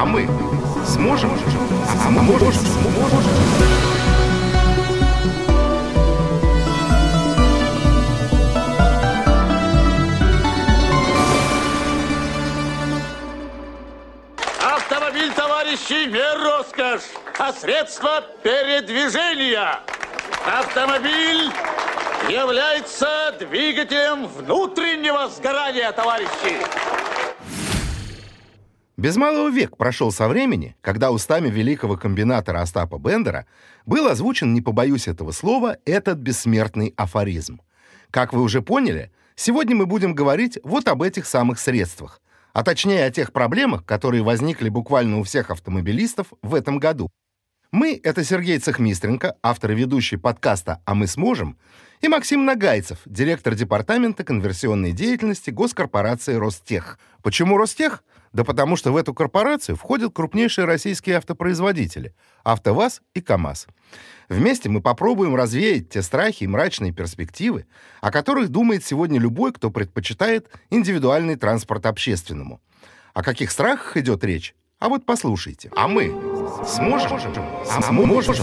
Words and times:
А 0.00 0.06
мы 0.06 0.26
сможем? 0.86 1.30
А 2.06 2.08
мы 2.08 2.22
можем? 2.22 2.50
Сможем? 2.54 3.22
Автомобиль, 14.64 15.30
товарищи, 15.34 16.08
не 16.08 16.34
роскошь, 16.44 17.02
а 17.38 17.52
средство 17.52 18.24
передвижения. 18.42 19.80
Автомобиль 20.46 21.52
является 22.26 23.36
двигателем 23.38 24.28
внутреннего 24.28 25.28
сгорания, 25.28 25.92
товарищи. 25.92 26.89
Без 29.00 29.16
малого 29.16 29.48
век 29.48 29.78
прошел 29.78 30.12
со 30.12 30.28
времени, 30.28 30.76
когда 30.82 31.10
устами 31.10 31.48
великого 31.48 31.96
комбинатора 31.96 32.60
Остапа 32.60 32.98
Бендера 32.98 33.46
был 33.86 34.06
озвучен, 34.08 34.52
не 34.52 34.60
побоюсь 34.60 35.08
этого 35.08 35.32
слова, 35.32 35.78
этот 35.86 36.18
бессмертный 36.18 36.92
афоризм. 36.98 37.62
Как 38.10 38.34
вы 38.34 38.42
уже 38.42 38.60
поняли, 38.60 39.10
сегодня 39.36 39.74
мы 39.74 39.86
будем 39.86 40.14
говорить 40.14 40.58
вот 40.64 40.86
об 40.86 41.00
этих 41.00 41.24
самых 41.24 41.58
средствах, 41.58 42.20
а 42.52 42.62
точнее 42.62 43.06
о 43.06 43.10
тех 43.10 43.32
проблемах, 43.32 43.86
которые 43.86 44.22
возникли 44.22 44.68
буквально 44.68 45.18
у 45.18 45.22
всех 45.22 45.50
автомобилистов 45.50 46.34
в 46.42 46.54
этом 46.54 46.78
году. 46.78 47.08
Мы— 47.72 47.98
это 48.02 48.22
Сергей 48.22 48.58
Цехмистренко, 48.58 49.34
автор 49.42 49.70
и 49.70 49.76
ведущий 49.76 50.18
подкаста 50.18 50.82
«А 50.84 50.94
мы 50.94 51.06
сможем», 51.06 51.56
и 52.00 52.08
Максим 52.08 52.44
Нагайцев, 52.44 52.98
директор 53.04 53.54
департамента 53.54 54.24
конверсионной 54.24 54.92
деятельности 54.92 55.50
госкорпорации 55.50 56.34
«Ростех». 56.34 56.98
Почему 57.22 57.56
«Ростех»? 57.56 58.02
Да 58.32 58.44
потому 58.44 58.76
что 58.76 58.92
в 58.92 58.96
эту 58.96 59.12
корпорацию 59.12 59.76
входят 59.76 60.14
крупнейшие 60.14 60.64
российские 60.64 61.16
автопроизводители— 61.16 62.14
«АвтоВАЗ» 62.44 63.02
и 63.14 63.20
«КамАЗ». 63.20 63.66
Вместе 64.28 64.68
мы 64.68 64.80
попробуем 64.80 65.34
развеять 65.34 65.90
те 65.90 66.00
страхи 66.00 66.44
и 66.44 66.46
мрачные 66.46 66.92
перспективы, 66.92 67.66
о 68.00 68.10
которых 68.10 68.48
думает 68.48 68.84
сегодня 68.84 69.18
любой, 69.18 69.52
кто 69.52 69.70
предпочитает 69.70 70.48
индивидуальный 70.70 71.36
транспорт 71.36 71.86
общественному. 71.86 72.60
О 73.12 73.22
каких 73.22 73.50
страхах 73.50 73.96
идет 73.96 74.22
речь? 74.24 74.54
А 74.78 74.88
вот 74.88 75.04
послушайте. 75.04 75.70
А 75.74 75.88
мы 75.88 76.14
сможем? 76.64 77.18
А 77.68 77.92
мы 77.92 78.06
можем? 78.06 78.36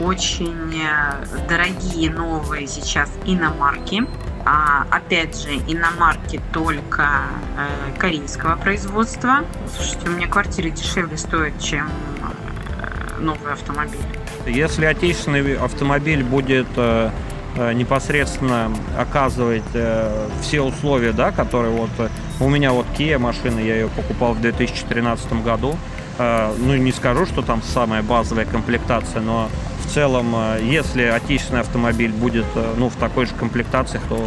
Очень 0.00 0.74
э, 0.78 1.24
дорогие 1.48 2.10
новые 2.10 2.66
сейчас 2.66 3.10
иномарки 3.24 4.04
а, 4.48 4.86
опять 4.90 5.36
же, 5.42 5.56
иномарки 5.66 6.40
только 6.52 7.22
э, 7.56 7.98
корейского 7.98 8.54
производства. 8.54 9.40
Слушайте, 9.74 10.08
у 10.08 10.12
меня 10.12 10.28
квартиры 10.28 10.70
дешевле 10.70 11.16
стоят, 11.16 11.58
чем 11.60 11.88
э, 11.88 13.20
новый 13.20 13.52
автомобиль. 13.52 13.98
Если 14.46 14.84
отечественный 14.84 15.56
автомобиль 15.56 16.22
будет 16.22 16.68
э, 16.76 17.10
э 17.56 17.72
непосредственно 17.72 18.70
оказывать 18.96 19.64
э, 19.74 20.28
все 20.42 20.60
условия, 20.60 21.10
да, 21.12 21.32
которые 21.32 21.72
вот 21.72 21.90
э, 21.98 22.08
у 22.38 22.48
меня 22.48 22.70
вот 22.72 22.86
Kia 22.96 23.18
машина, 23.18 23.58
я 23.58 23.74
ее 23.74 23.88
покупал 23.88 24.34
в 24.34 24.40
2013 24.40 25.42
году. 25.42 25.74
Э, 26.18 26.54
ну, 26.56 26.76
не 26.76 26.92
скажу, 26.92 27.26
что 27.26 27.42
там 27.42 27.62
самая 27.62 28.04
базовая 28.04 28.44
комплектация, 28.44 29.22
но 29.22 29.48
в 29.86 29.92
целом, 29.92 30.34
э, 30.34 30.60
если 30.62 31.04
отечественный 31.04 31.60
автомобиль 31.60 32.12
будет 32.12 32.46
э, 32.54 32.74
ну, 32.76 32.88
в 32.88 32.96
такой 32.96 33.26
же 33.26 33.34
комплектации, 33.34 34.00
то 34.08 34.18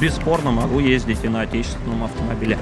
бесспорно 0.00 0.50
могу 0.50 0.78
ездить 0.78 1.24
и 1.24 1.28
на 1.28 1.42
отечественном 1.42 2.04
автомобиле. 2.04 2.58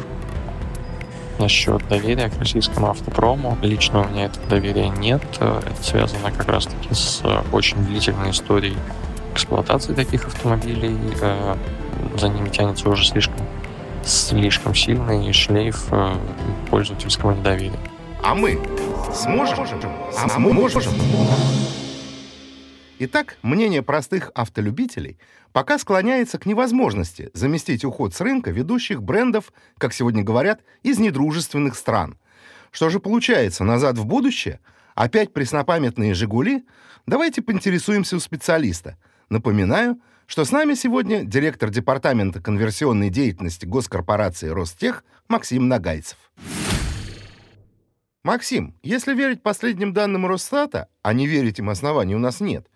Насчет 1.39 1.87
доверия 1.89 2.31
к 2.31 2.39
российскому 2.39 2.91
автопрому. 2.91 3.59
Лично 3.63 4.03
у 4.03 4.09
меня 4.09 4.27
этого 4.27 4.47
доверия 4.47 4.89
нет. 4.89 5.23
Это 5.41 5.83
связано 5.83 6.31
как 6.31 6.49
раз-таки 6.49 6.95
с 6.95 7.23
очень 7.51 7.85
длительной 7.85 8.31
историей 8.31 8.77
эксплуатации 9.33 9.93
таких 9.93 10.27
автомобилей. 10.27 10.97
Э, 11.21 11.57
за 12.17 12.29
ними 12.29 12.49
тянется 12.49 12.89
уже 12.89 13.05
слишком, 13.05 13.47
слишком 14.05 14.75
сильный 14.75 15.33
шлейф 15.33 15.87
пользовательского 16.71 17.33
недоверия. 17.33 17.79
А 18.23 18.35
мы 18.35 18.61
сможем? 19.13 19.67
А 20.17 20.39
мы 20.39 20.53
можем? 20.53 20.83
Итак, 23.05 23.37
мнение 23.43 23.83
простых 23.83 24.31
автолюбителей 24.33 25.19
пока 25.51 25.77
склоняется 25.79 26.39
к 26.39 26.47
невозможности 26.47 27.31
заместить 27.35 27.85
уход 27.85 28.15
с 28.15 28.21
рынка 28.21 28.53
ведущих 28.53 29.03
брендов, 29.03 29.53
как 29.77 29.93
сегодня 29.93 30.23
говорят, 30.23 30.61
из 30.85 31.01
недружественных 31.01 31.75
стран. 31.75 32.17
Что 32.71 32.91
же 32.91 33.01
получается, 33.01 33.65
назад 33.65 33.99
в 33.99 34.07
будущее? 34.07 34.61
Опять 34.95 35.33
преснопамятные 35.33 36.15
«Жигули»? 36.15 36.65
Давайте 37.05 37.43
поинтересуемся 37.43 38.15
у 38.15 38.21
специалиста. 38.21 38.97
Напоминаю, 39.31 40.01
что 40.27 40.45
с 40.45 40.53
нами 40.53 40.75
сегодня 40.75 41.25
директор 41.25 41.71
департамента 41.71 42.41
конверсионной 42.41 43.11
деятельности 43.11 43.67
госкорпорации 43.67 44.47
«Ростех» 44.47 45.03
Максим 45.27 45.67
Нагайцев. 45.67 46.19
Максим, 48.23 48.77
если 48.85 49.13
верить 49.13 49.43
последним 49.43 49.93
данным 49.93 50.25
Росстата, 50.25 50.87
а 51.03 51.13
не 51.13 51.27
верить 51.27 51.59
им 51.59 51.69
оснований 51.69 52.15
у 52.15 52.21
нас 52.21 52.39
нет, 52.39 52.69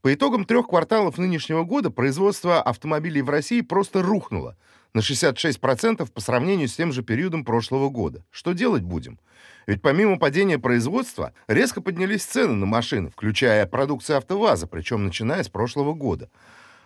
по 0.00 0.14
итогам 0.14 0.44
трех 0.44 0.68
кварталов 0.68 1.18
нынешнего 1.18 1.64
года 1.64 1.90
производство 1.90 2.62
автомобилей 2.62 3.22
в 3.22 3.30
России 3.30 3.62
просто 3.62 4.02
рухнуло 4.02 4.56
на 4.94 5.00
66% 5.00 6.10
по 6.10 6.20
сравнению 6.20 6.68
с 6.68 6.76
тем 6.76 6.92
же 6.92 7.02
периодом 7.02 7.44
прошлого 7.44 7.88
года. 7.88 8.24
Что 8.30 8.52
делать 8.52 8.82
будем? 8.82 9.18
Ведь 9.66 9.82
помимо 9.82 10.18
падения 10.18 10.58
производства, 10.58 11.32
резко 11.46 11.82
поднялись 11.82 12.24
цены 12.24 12.54
на 12.54 12.66
машины, 12.66 13.10
включая 13.10 13.66
продукцию 13.66 14.18
АвтоВАЗа, 14.18 14.66
причем 14.66 15.04
начиная 15.04 15.42
с 15.42 15.48
прошлого 15.48 15.92
года. 15.92 16.30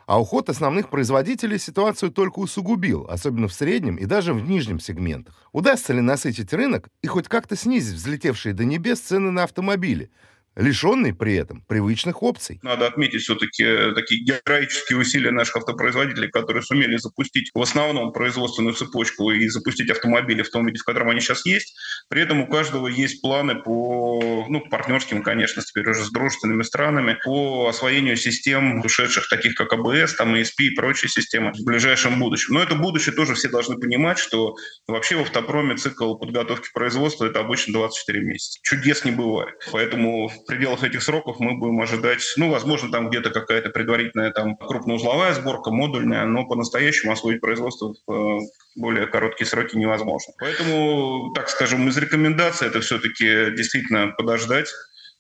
А 0.07 0.21
уход 0.21 0.49
основных 0.49 0.89
производителей 0.89 1.59
ситуацию 1.59 2.11
только 2.11 2.41
усугубил, 2.41 3.07
особенно 3.09 3.47
в 3.47 3.53
среднем 3.53 3.97
и 3.97 4.05
даже 4.05 4.35
в 4.35 4.43
нижнем 4.43 4.81
сегментах. 4.81 5.49
Удастся 5.53 5.93
ли 5.93 6.01
насытить 6.01 6.53
рынок 6.53 6.89
и 7.03 7.07
хоть 7.07 7.29
как-то 7.29 7.57
снизить 7.57 7.95
взлетевшие 7.95 8.53
до 8.53 8.65
небес 8.65 9.01
цены 9.01 9.31
на 9.31 9.45
автомобили– 9.45 10.11
лишенный 10.57 11.15
при 11.15 11.35
этом 11.35 11.63
привычных 11.63 12.23
опций. 12.23 12.61
Надо 12.63 12.87
отметить 12.87 13.23
все-таки 13.23 13.65
э, 13.65 13.93
такие 13.95 14.23
героические 14.25 14.99
усилия 14.99 15.31
наших 15.31 15.57
автопроизводителей, 15.57 16.31
которые 16.31 16.63
сумели 16.63 16.97
запустить 16.97 17.51
в 17.55 17.61
основном 17.61 18.13
производственную 18.13 18.75
цепочку 18.75 19.31
и 19.31 19.49
запустить 19.49 19.91
автомобили 19.91 20.43
в 20.43 20.51
том 20.51 20.67
виде, 20.67 20.79
в 20.79 20.85
котором 20.85 21.11
они 21.11 21.21
сейчас 21.21 21.47
есть. 21.47 21.75
При 22.09 22.23
этом 22.23 22.41
у 22.41 22.47
каждого 22.47 22.89
есть 22.89 23.23
планы 23.23 23.55
по, 23.55 24.47
ну, 24.49 24.61
партнерским, 24.69 25.23
конечно, 25.23 25.63
теперь 25.63 25.89
уже 25.89 26.05
с 26.05 26.11
дружественными 26.11 26.63
странами, 26.63 27.19
по 27.25 27.69
освоению 27.69 28.17
систем 28.17 28.81
ушедших, 28.81 29.29
таких 29.29 29.55
как 29.55 29.73
АБС, 29.73 30.17
там 30.17 30.35
ESP 30.35 30.59
и 30.59 30.75
прочие 30.75 31.09
системы 31.09 31.53
в 31.53 31.65
ближайшем 31.65 32.19
будущем. 32.19 32.55
Но 32.55 32.63
это 32.63 32.75
будущее 32.75 33.15
тоже 33.15 33.35
все 33.35 33.49
должны 33.49 33.79
понимать, 33.79 34.19
что 34.19 34.55
вообще 34.87 35.17
в 35.17 35.23
автопроме 35.23 35.77
цикл 35.77 36.15
подготовки 36.17 36.69
производства 36.75 37.27
это 37.27 37.41
обычно 37.41 37.73
24 37.73 38.21
месяца. 38.21 38.59
Чудес 38.63 39.05
не 39.05 39.13
бывает. 39.13 39.55
Поэтому 39.71 40.31
в 40.43 40.47
пределах 40.47 40.83
этих 40.83 41.03
сроков 41.03 41.39
мы 41.41 41.57
будем 41.57 41.81
ожидать, 41.81 42.23
ну, 42.37 42.51
возможно, 42.51 42.91
там 42.91 43.09
где-то 43.09 43.31
какая-то 43.31 43.71
предварительная 43.71 44.31
там 44.31 44.57
крупноузловая 44.57 45.35
сборка, 45.35 45.71
модульная, 45.71 46.25
но 46.27 46.47
по-настоящему 46.47 47.13
освоить 47.13 47.41
производство 47.41 47.95
в 48.07 48.13
э, 48.13 48.41
более 48.77 49.07
короткие 49.07 49.47
сроки 49.47 49.77
невозможно. 49.77 50.33
Поэтому, 50.39 51.33
так 51.35 51.49
скажем, 51.49 51.89
из 51.89 51.97
рекомендаций 51.97 52.69
это 52.69 52.81
все-таки 52.81 53.51
действительно 53.57 54.09
подождать, 54.09 54.69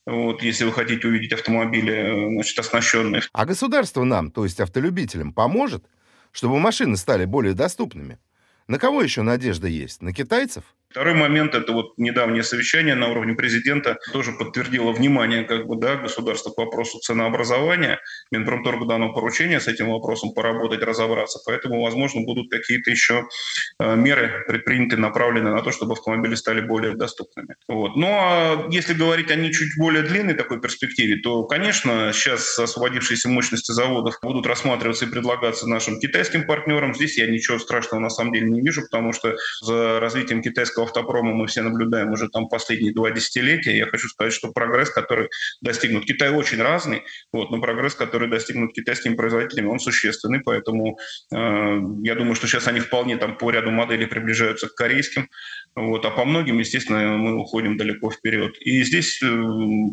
вот, 0.04 0.42
если 0.42 0.64
вы 0.64 0.72
хотите 0.72 1.06
увидеть 1.06 1.32
автомобили, 1.32 1.92
э, 1.92 2.34
значит, 2.34 2.58
оснащенные. 2.58 3.22
А 3.32 3.46
государство 3.46 4.04
нам, 4.04 4.30
то 4.30 4.44
есть 4.44 4.60
автолюбителям, 4.60 5.32
поможет, 5.32 5.84
чтобы 6.32 6.58
машины 6.58 6.96
стали 6.96 7.24
более 7.24 7.54
доступными? 7.54 8.18
На 8.66 8.78
кого 8.78 9.02
еще 9.02 9.22
надежда 9.22 9.68
есть? 9.68 10.02
На 10.02 10.12
китайцев? 10.12 10.64
Второй 10.92 11.14
момент– 11.14 11.54
это 11.54 11.72
вот 11.72 11.96
недавнее 11.96 12.42
совещание 12.42 12.94
на 12.94 13.08
уровне 13.08 13.32
президента 13.32 13.96
тоже 14.12 14.32
подтвердило 14.32 14.92
внимание 14.92 15.42
как 15.42 15.66
бы, 15.66 15.76
да, 15.76 15.96
государства 15.96 16.50
к 16.50 16.58
вопросу 16.58 16.98
ценообразования. 16.98 17.98
Минпромторг 18.30 18.86
дано 18.86 19.14
поручение 19.14 19.58
с 19.58 19.68
этим 19.68 19.88
вопросом 19.88 20.34
поработать, 20.34 20.82
разобраться. 20.82 21.40
Поэтому, 21.46 21.82
возможно, 21.82 22.20
будут 22.20 22.50
какие-то 22.50 22.90
еще 22.90 23.26
э, 23.78 23.96
меры 23.96 24.44
предприняты, 24.46 24.98
направленные 24.98 25.54
на 25.54 25.62
то, 25.62 25.72
чтобы 25.72 25.94
автомобили 25.94 26.34
стали 26.34 26.60
более 26.60 26.94
доступными. 26.94 27.54
Вот. 27.68 27.96
Ну 27.96 28.08
а 28.10 28.66
если 28.70 28.92
говорить 28.92 29.30
о 29.30 29.34
не 29.34 29.50
чуть 29.50 29.78
более 29.78 30.02
длинной 30.02 30.34
такой 30.34 30.60
перспективе, 30.60 31.22
то, 31.22 31.44
конечно, 31.44 32.12
сейчас 32.12 32.58
освободившиеся 32.58 33.30
мощности 33.30 33.72
заводов 33.72 34.18
будут 34.22 34.46
рассматриваться 34.46 35.06
и 35.06 35.08
предлагаться 35.08 35.66
нашим 35.66 35.98
китайским 36.00 36.46
партнерам. 36.46 36.94
Здесь 36.94 37.16
я 37.16 37.26
ничего 37.28 37.58
страшного 37.58 38.02
на 38.02 38.10
самом 38.10 38.34
деле 38.34 38.50
не 38.50 38.60
вижу, 38.60 38.82
потому 38.82 39.14
что 39.14 39.34
за 39.62 39.98
развитием 39.98 40.42
китайского 40.42 40.81
российского 40.82 40.84
автопрома 40.84 41.34
мы 41.34 41.46
все 41.46 41.62
наблюдаем 41.62 42.12
уже 42.12 42.28
там 42.28 42.48
последние 42.48 42.92
два 42.92 43.10
десятилетия. 43.10 43.76
Я 43.76 43.86
хочу 43.86 44.08
сказать, 44.08 44.32
что 44.32 44.52
прогресс, 44.52 44.90
который 44.90 45.28
достигнут 45.60 46.04
Китай 46.04 46.30
очень 46.30 46.60
разный, 46.62 47.02
вот, 47.32 47.50
но 47.50 47.60
прогресс, 47.60 47.94
который 47.94 48.28
достигнут 48.28 48.72
китайскими 48.72 49.14
производителями, 49.14 49.68
он 49.68 49.78
существенный, 49.78 50.40
поэтому 50.40 50.98
э, 51.32 51.36
я 52.02 52.14
думаю, 52.14 52.34
что 52.34 52.46
сейчас 52.46 52.68
они 52.68 52.80
вполне 52.80 53.16
там 53.16 53.36
по 53.36 53.50
ряду 53.50 53.70
моделей 53.70 54.06
приближаются 54.06 54.68
к 54.68 54.74
корейским, 54.74 55.28
вот, 55.74 56.04
а 56.04 56.10
по 56.10 56.24
многим, 56.24 56.58
естественно, 56.58 57.16
мы 57.16 57.36
уходим 57.36 57.76
далеко 57.76 58.10
вперед. 58.10 58.56
И 58.60 58.82
здесь 58.84 59.22
э, 59.22 59.26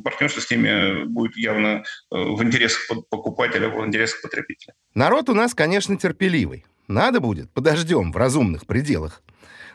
партнерство 0.04 0.42
с 0.42 0.52
ними 0.52 1.06
будет 1.06 1.38
явно 1.38 1.68
э, 1.68 1.82
в 2.12 2.44
интересах 2.44 3.06
покупателя, 3.10 3.70
в 3.70 3.86
интересах 3.86 4.22
потребителя. 4.22 4.74
Народ 4.96 5.30
у 5.30 5.34
нас, 5.34 5.54
конечно, 5.54 5.98
терпеливый. 5.98 6.66
Надо 6.88 7.20
будет, 7.20 7.52
подождем 7.52 8.12
в 8.12 8.18
разумных 8.18 8.66
пределах. 8.66 9.22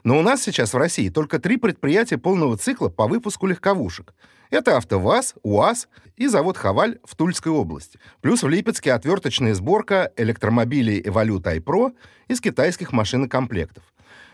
Но 0.04 0.18
у 0.18 0.22
нас 0.22 0.42
сейчас 0.42 0.74
в 0.74 0.76
России 0.76 1.08
только 1.08 1.38
три 1.38 1.56
предприятия 1.56 2.18
полного 2.18 2.58
цикла 2.58 2.90
по 2.90 3.06
выпуску 3.06 3.46
легковушек. 3.46 4.14
Это 4.50 4.76
АвтоВАЗ, 4.76 5.34
УАЗ 5.42 5.88
и 6.16 6.26
завод 6.26 6.58
«Хаваль» 6.58 6.98
в 7.04 7.16
Тульской 7.16 7.50
области. 7.50 7.98
Плюс 8.20 8.42
в 8.42 8.48
Липецке 8.48 8.92
отверточная 8.92 9.54
сборка 9.54 10.12
электромобилей 10.18 11.00
«Эволют 11.02 11.46
Айпро» 11.46 11.92
из 12.28 12.42
китайских 12.42 12.92
машинокомплектов. 12.92 13.82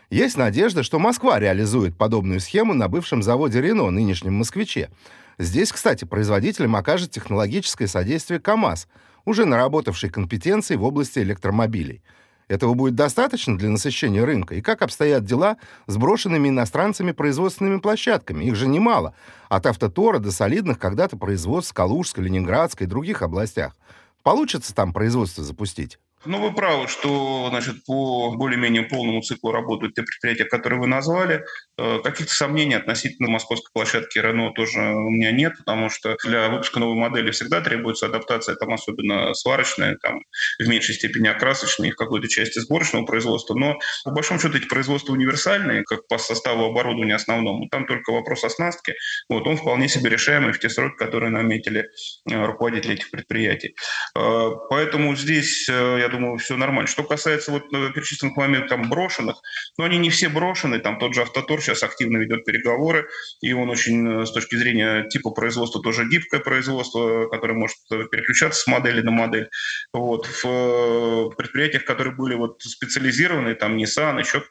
Есть 0.09 0.35
надежда, 0.35 0.83
что 0.83 0.99
Москва 0.99 1.39
реализует 1.39 1.97
подобную 1.97 2.41
схему 2.41 2.73
на 2.73 2.89
бывшем 2.89 3.23
заводе 3.23 3.61
«Рено», 3.61 3.89
нынешнем 3.91 4.33
«Москвиче». 4.33 4.89
Здесь, 5.39 5.71
кстати, 5.71 6.03
производителям 6.03 6.75
окажет 6.75 7.11
технологическое 7.11 7.87
содействие 7.87 8.41
КАМАЗ, 8.41 8.89
уже 9.23 9.45
наработавший 9.45 10.09
компетенции 10.09 10.75
в 10.75 10.83
области 10.83 11.19
электромобилей– 11.19 12.03
этого 12.47 12.73
будет 12.73 12.95
достаточно 12.95 13.57
для 13.57 13.69
насыщения 13.69 14.25
рынка? 14.25 14.55
И 14.55 14.61
как 14.61 14.81
обстоят 14.81 15.25
дела 15.25 15.57
с 15.87 15.97
брошенными 15.97 16.49
иностранцами 16.49 17.11
производственными 17.11 17.79
площадками? 17.79 18.43
Их 18.45 18.55
же 18.55 18.67
немало. 18.67 19.13
От 19.49 19.65
автотора 19.65 20.19
до 20.19 20.31
солидных 20.31 20.79
когда-то 20.79 21.17
производств 21.17 21.71
в 21.71 21.75
Калужской, 21.75 22.23
Ленинградской 22.23 22.87
и 22.87 22.89
других 22.89 23.21
областях. 23.21 23.75
Получится 24.23 24.75
там 24.75 24.93
производство 24.93 25.43
запустить? 25.43 25.97
Ну, 26.23 26.39
вы 26.39 26.53
правы, 26.53 26.87
что 26.87 27.47
значит, 27.49 27.83
по 27.83 28.35
более-менее 28.35 28.83
полному 28.83 29.21
циклу 29.23 29.51
работают 29.51 29.95
те 29.95 30.03
предприятия, 30.03 30.45
которые 30.45 30.79
вы 30.79 30.85
назвали. 30.85 31.43
Э, 31.79 31.97
каких-то 32.03 32.31
сомнений 32.31 32.75
относительно 32.75 33.27
московской 33.27 33.71
площадки 33.73 34.19
Renault 34.19 34.53
тоже 34.53 34.81
у 34.81 35.09
меня 35.09 35.31
нет, 35.31 35.53
потому 35.57 35.89
что 35.89 36.15
для 36.23 36.49
выпуска 36.49 36.79
новой 36.79 36.95
модели 36.95 37.31
всегда 37.31 37.61
требуется 37.61 38.05
адаптация, 38.05 38.55
там 38.55 38.71
особенно 38.71 39.33
сварочная, 39.33 39.97
там, 39.99 40.21
в 40.59 40.67
меньшей 40.67 40.93
степени 40.93 41.27
окрасочная 41.27 41.89
и 41.89 41.91
в 41.91 41.95
какой-то 41.95 42.27
части 42.27 42.59
сборочного 42.59 43.03
производства. 43.03 43.55
Но 43.55 43.79
по 44.03 44.11
большому 44.11 44.39
счету 44.39 44.57
эти 44.57 44.67
производства 44.67 45.13
универсальные, 45.13 45.83
как 45.83 46.07
по 46.07 46.19
составу 46.19 46.65
оборудования 46.65 47.15
основному. 47.15 47.67
Там 47.69 47.87
только 47.87 48.11
вопрос 48.11 48.43
оснастки. 48.43 48.93
Вот, 49.27 49.47
он 49.47 49.57
вполне 49.57 49.89
себе 49.89 50.11
решаемый 50.11 50.53
в 50.53 50.59
те 50.59 50.69
сроки, 50.69 50.97
которые 50.97 51.31
наметили 51.31 51.89
э, 52.29 52.45
руководители 52.45 52.93
этих 52.93 53.09
предприятий. 53.09 53.75
Э, 54.15 54.51
поэтому 54.69 55.15
здесь, 55.15 55.67
я 55.67 56.10
думаю, 56.11 56.37
все 56.37 56.57
нормально. 56.57 56.87
Что 56.87 57.03
касается 57.03 57.51
вот 57.51 57.63
э, 57.73 57.91
перечисленных 57.93 58.37
вами 58.37 58.67
там 58.67 58.89
брошенных, 58.89 59.37
но 59.77 59.85
они 59.85 59.97
не 59.97 60.09
все 60.09 60.29
брошены, 60.29 60.79
там 60.79 60.99
тот 60.99 61.13
же 61.13 61.21
Автотор 61.21 61.61
сейчас 61.61 61.83
активно 61.83 62.17
ведет 62.17 62.45
переговоры, 62.45 63.07
и 63.41 63.53
он 63.53 63.69
очень 63.69 64.21
э, 64.21 64.25
с 64.25 64.31
точки 64.31 64.55
зрения 64.55 65.07
типа 65.09 65.31
производства 65.31 65.81
тоже 65.81 66.07
гибкое 66.07 66.41
производство, 66.41 67.27
которое 67.29 67.53
может 67.53 67.77
э, 67.91 68.05
переключаться 68.11 68.61
с 68.61 68.67
модели 68.67 69.01
на 69.01 69.11
модель. 69.11 69.49
Вот. 69.93 70.27
В 70.43 71.33
предприятиях, 71.37 71.85
которые 71.85 72.15
были 72.15 72.35
вот 72.35 72.61
специализированы, 72.61 73.55
там 73.55 73.77
Nissan, 73.77 74.19
еще 74.19 74.43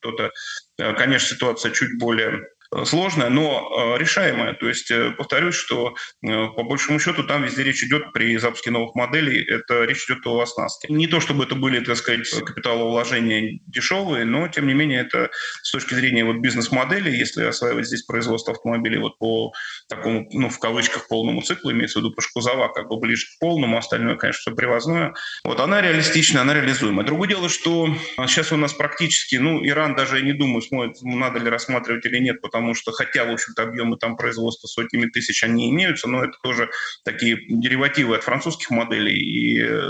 кто-то, 0.00 0.32
конечно, 0.76 1.28
ситуация 1.28 1.70
чуть 1.70 1.98
более 1.98 2.40
сложная, 2.84 3.28
но 3.28 3.94
э, 3.96 3.98
решаемая. 3.98 4.54
То 4.54 4.68
есть 4.68 4.90
э, 4.90 5.10
повторюсь, 5.10 5.54
что 5.54 5.94
э, 6.22 6.46
по 6.48 6.62
большому 6.62 6.98
счету 6.98 7.22
там 7.24 7.42
везде 7.42 7.62
речь 7.62 7.82
идет 7.82 8.12
при 8.12 8.36
запуске 8.38 8.70
новых 8.70 8.94
моделей, 8.94 9.42
это 9.42 9.84
речь 9.84 10.04
идет 10.08 10.26
о 10.26 10.40
оснастке. 10.40 10.88
Не 10.90 11.06
то 11.06 11.20
чтобы 11.20 11.44
это 11.44 11.54
были, 11.54 11.80
так 11.80 11.96
сказать, 11.96 12.28
капиталовложения 12.30 13.60
дешевые, 13.66 14.24
но 14.24 14.48
тем 14.48 14.66
не 14.66 14.74
менее 14.74 15.00
это 15.00 15.30
с 15.62 15.70
точки 15.70 15.94
зрения 15.94 16.24
вот 16.24 16.36
бизнес-модели, 16.36 17.10
если 17.10 17.44
осваивать 17.44 17.86
здесь 17.86 18.02
производство 18.02 18.54
автомобилей 18.54 18.98
вот 18.98 19.18
по 19.18 19.52
такому, 19.88 20.26
ну, 20.32 20.48
в 20.48 20.58
кавычках, 20.58 21.08
полному 21.08 21.42
циклу, 21.42 21.72
имеется 21.72 21.98
в 21.98 22.02
виду, 22.02 22.10
потому 22.10 22.22
что 22.22 22.32
кузова 22.34 22.68
как 22.68 22.88
бы 22.88 22.98
ближе 22.98 23.26
к 23.26 23.38
полному, 23.38 23.76
остальное, 23.76 24.16
конечно, 24.16 24.40
все 24.40 24.56
привозное. 24.56 25.14
Вот 25.44 25.60
она 25.60 25.82
реалистичная, 25.82 26.42
она 26.42 26.54
реализуема. 26.54 27.04
Другое 27.04 27.28
дело, 27.28 27.48
что 27.48 27.88
сейчас 28.26 28.52
у 28.52 28.56
нас 28.56 28.72
практически, 28.72 29.36
ну, 29.36 29.64
Иран 29.66 29.94
даже, 29.94 30.18
я 30.18 30.24
не 30.24 30.32
думаю, 30.32 30.62
смотрит, 30.62 30.96
надо 31.02 31.38
ли 31.38 31.50
рассматривать 31.50 32.06
или 32.06 32.18
нет, 32.18 32.40
потому 32.40 32.61
потому 32.62 32.74
что 32.74 32.92
хотя, 32.92 33.24
в 33.24 33.32
общем-то, 33.32 33.62
объемы 33.64 33.96
там 33.96 34.16
производства 34.16 34.68
сотнями 34.68 35.06
тысяч, 35.06 35.42
они 35.42 35.68
имеются, 35.70 36.08
но 36.08 36.22
это 36.22 36.34
тоже 36.42 36.70
такие 37.04 37.36
деривативы 37.48 38.14
от 38.14 38.22
французских 38.22 38.70
моделей, 38.70 39.16
и 39.16 39.60
э, 39.60 39.80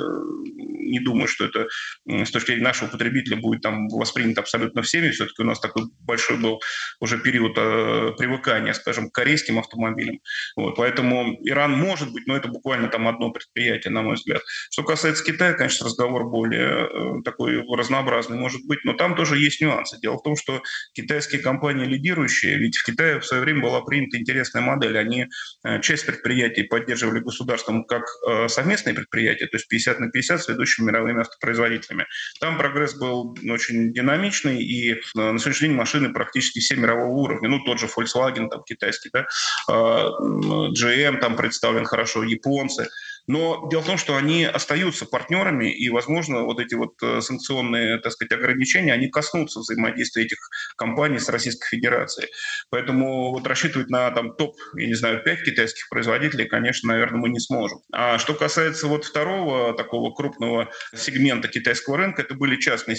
не 0.82 1.00
думаю, 1.00 1.28
что 1.28 1.44
это 1.44 1.66
с 2.06 2.30
точки 2.30 2.48
зрения 2.48 2.64
нашего 2.64 2.88
потребителя 2.88 3.36
будет 3.36 3.62
там 3.62 3.88
воспринято 3.88 4.40
абсолютно 4.40 4.82
всеми. 4.82 5.10
Все-таки 5.10 5.42
у 5.42 5.46
нас 5.46 5.60
такой 5.60 5.84
большой 6.00 6.36
был 6.36 6.60
уже 7.00 7.18
период 7.18 7.56
э, 7.56 8.12
привыкания, 8.18 8.72
скажем, 8.72 9.10
к 9.10 9.14
корейским 9.14 9.58
автомобилям. 9.58 10.18
Вот, 10.56 10.76
поэтому 10.76 11.36
Иран 11.42 11.72
может 11.72 12.12
быть, 12.12 12.26
но 12.26 12.36
это 12.36 12.48
буквально 12.48 12.88
там 12.88 13.08
одно 13.08 13.30
предприятие, 13.30 13.92
на 13.92 14.02
мой 14.02 14.16
взгляд. 14.16 14.42
Что 14.70 14.82
касается 14.82 15.24
Китая, 15.24 15.54
конечно, 15.54 15.86
разговор 15.86 16.28
более 16.28 16.88
э, 16.88 17.22
такой 17.24 17.62
разнообразный 17.74 18.36
может 18.36 18.64
быть, 18.66 18.80
но 18.84 18.92
там 18.94 19.14
тоже 19.14 19.38
есть 19.38 19.60
нюансы. 19.60 19.98
Дело 20.00 20.18
в 20.18 20.22
том, 20.22 20.36
что 20.36 20.62
китайские 20.94 21.40
компании 21.40 21.86
лидирующие, 21.86 22.58
ведь 22.58 22.76
в 22.76 22.84
Китае 22.84 23.20
в 23.20 23.26
свое 23.26 23.42
время 23.42 23.62
была 23.62 23.82
принята 23.82 24.18
интересная 24.18 24.62
модель. 24.62 24.98
Они 24.98 25.26
э, 25.64 25.80
часть 25.80 26.06
предприятий 26.06 26.64
поддерживали 26.64 27.20
государством 27.20 27.84
как 27.84 28.04
э, 28.28 28.48
совместные 28.48 28.94
предприятия, 28.94 29.46
то 29.46 29.56
есть 29.56 29.68
50 29.68 30.00
на 30.00 30.10
50 30.10 30.42
с 30.42 30.48
ведущими 30.48 30.71
мировыми 30.78 31.20
автопроизводителями. 31.20 32.06
Там 32.40 32.58
прогресс 32.58 32.94
был 32.94 33.36
очень 33.48 33.92
динамичный, 33.92 34.62
и 34.62 34.92
э, 34.94 34.98
на 35.14 35.38
сегодняшний 35.38 35.68
день 35.68 35.76
машины 35.76 36.12
практически 36.12 36.60
все 36.60 36.76
мирового 36.76 37.10
уровня. 37.10 37.48
Ну, 37.48 37.60
тот 37.60 37.80
же 37.80 37.86
Volkswagen 37.86 38.48
там 38.48 38.62
китайский, 38.64 39.10
да, 39.12 39.26
GM 39.68 41.18
там 41.18 41.36
представлен 41.36 41.84
хорошо, 41.84 42.22
японцы. 42.22 42.88
Но 43.26 43.68
дело 43.70 43.82
в 43.82 43.86
том, 43.86 43.98
что 43.98 44.16
они 44.16 44.44
остаются 44.44 45.06
партнерами, 45.06 45.72
и, 45.72 45.88
возможно, 45.90 46.42
вот 46.42 46.60
эти 46.60 46.74
вот 46.74 46.94
э, 47.02 47.20
санкционные, 47.20 47.98
так 47.98 48.12
сказать, 48.12 48.32
ограничения, 48.32 48.92
они 48.92 49.08
коснутся 49.08 49.60
взаимодействия 49.60 50.24
этих 50.24 50.38
компаний 50.76 51.18
с 51.18 51.28
Российской 51.28 51.68
Федерацией. 51.68 52.28
Поэтому 52.70 53.30
вот 53.30 53.46
рассчитывать 53.46 53.90
на 53.90 54.10
там 54.10 54.34
топ, 54.34 54.56
я 54.76 54.86
не 54.86 54.94
знаю, 54.94 55.22
5 55.22 55.44
китайских 55.44 55.88
производителей, 55.88 56.46
конечно, 56.46 56.88
наверное, 56.88 57.20
мы 57.20 57.28
не 57.28 57.40
сможем. 57.40 57.78
А 57.92 58.18
что 58.18 58.34
касается 58.34 58.86
вот 58.86 59.04
второго 59.04 59.74
такого 59.74 60.12
крупного 60.12 60.70
сегмента 60.94 61.48
китайского 61.48 61.96
рынка, 61.96 62.22
это 62.22 62.34
были 62.34 62.56
частные 62.56 62.96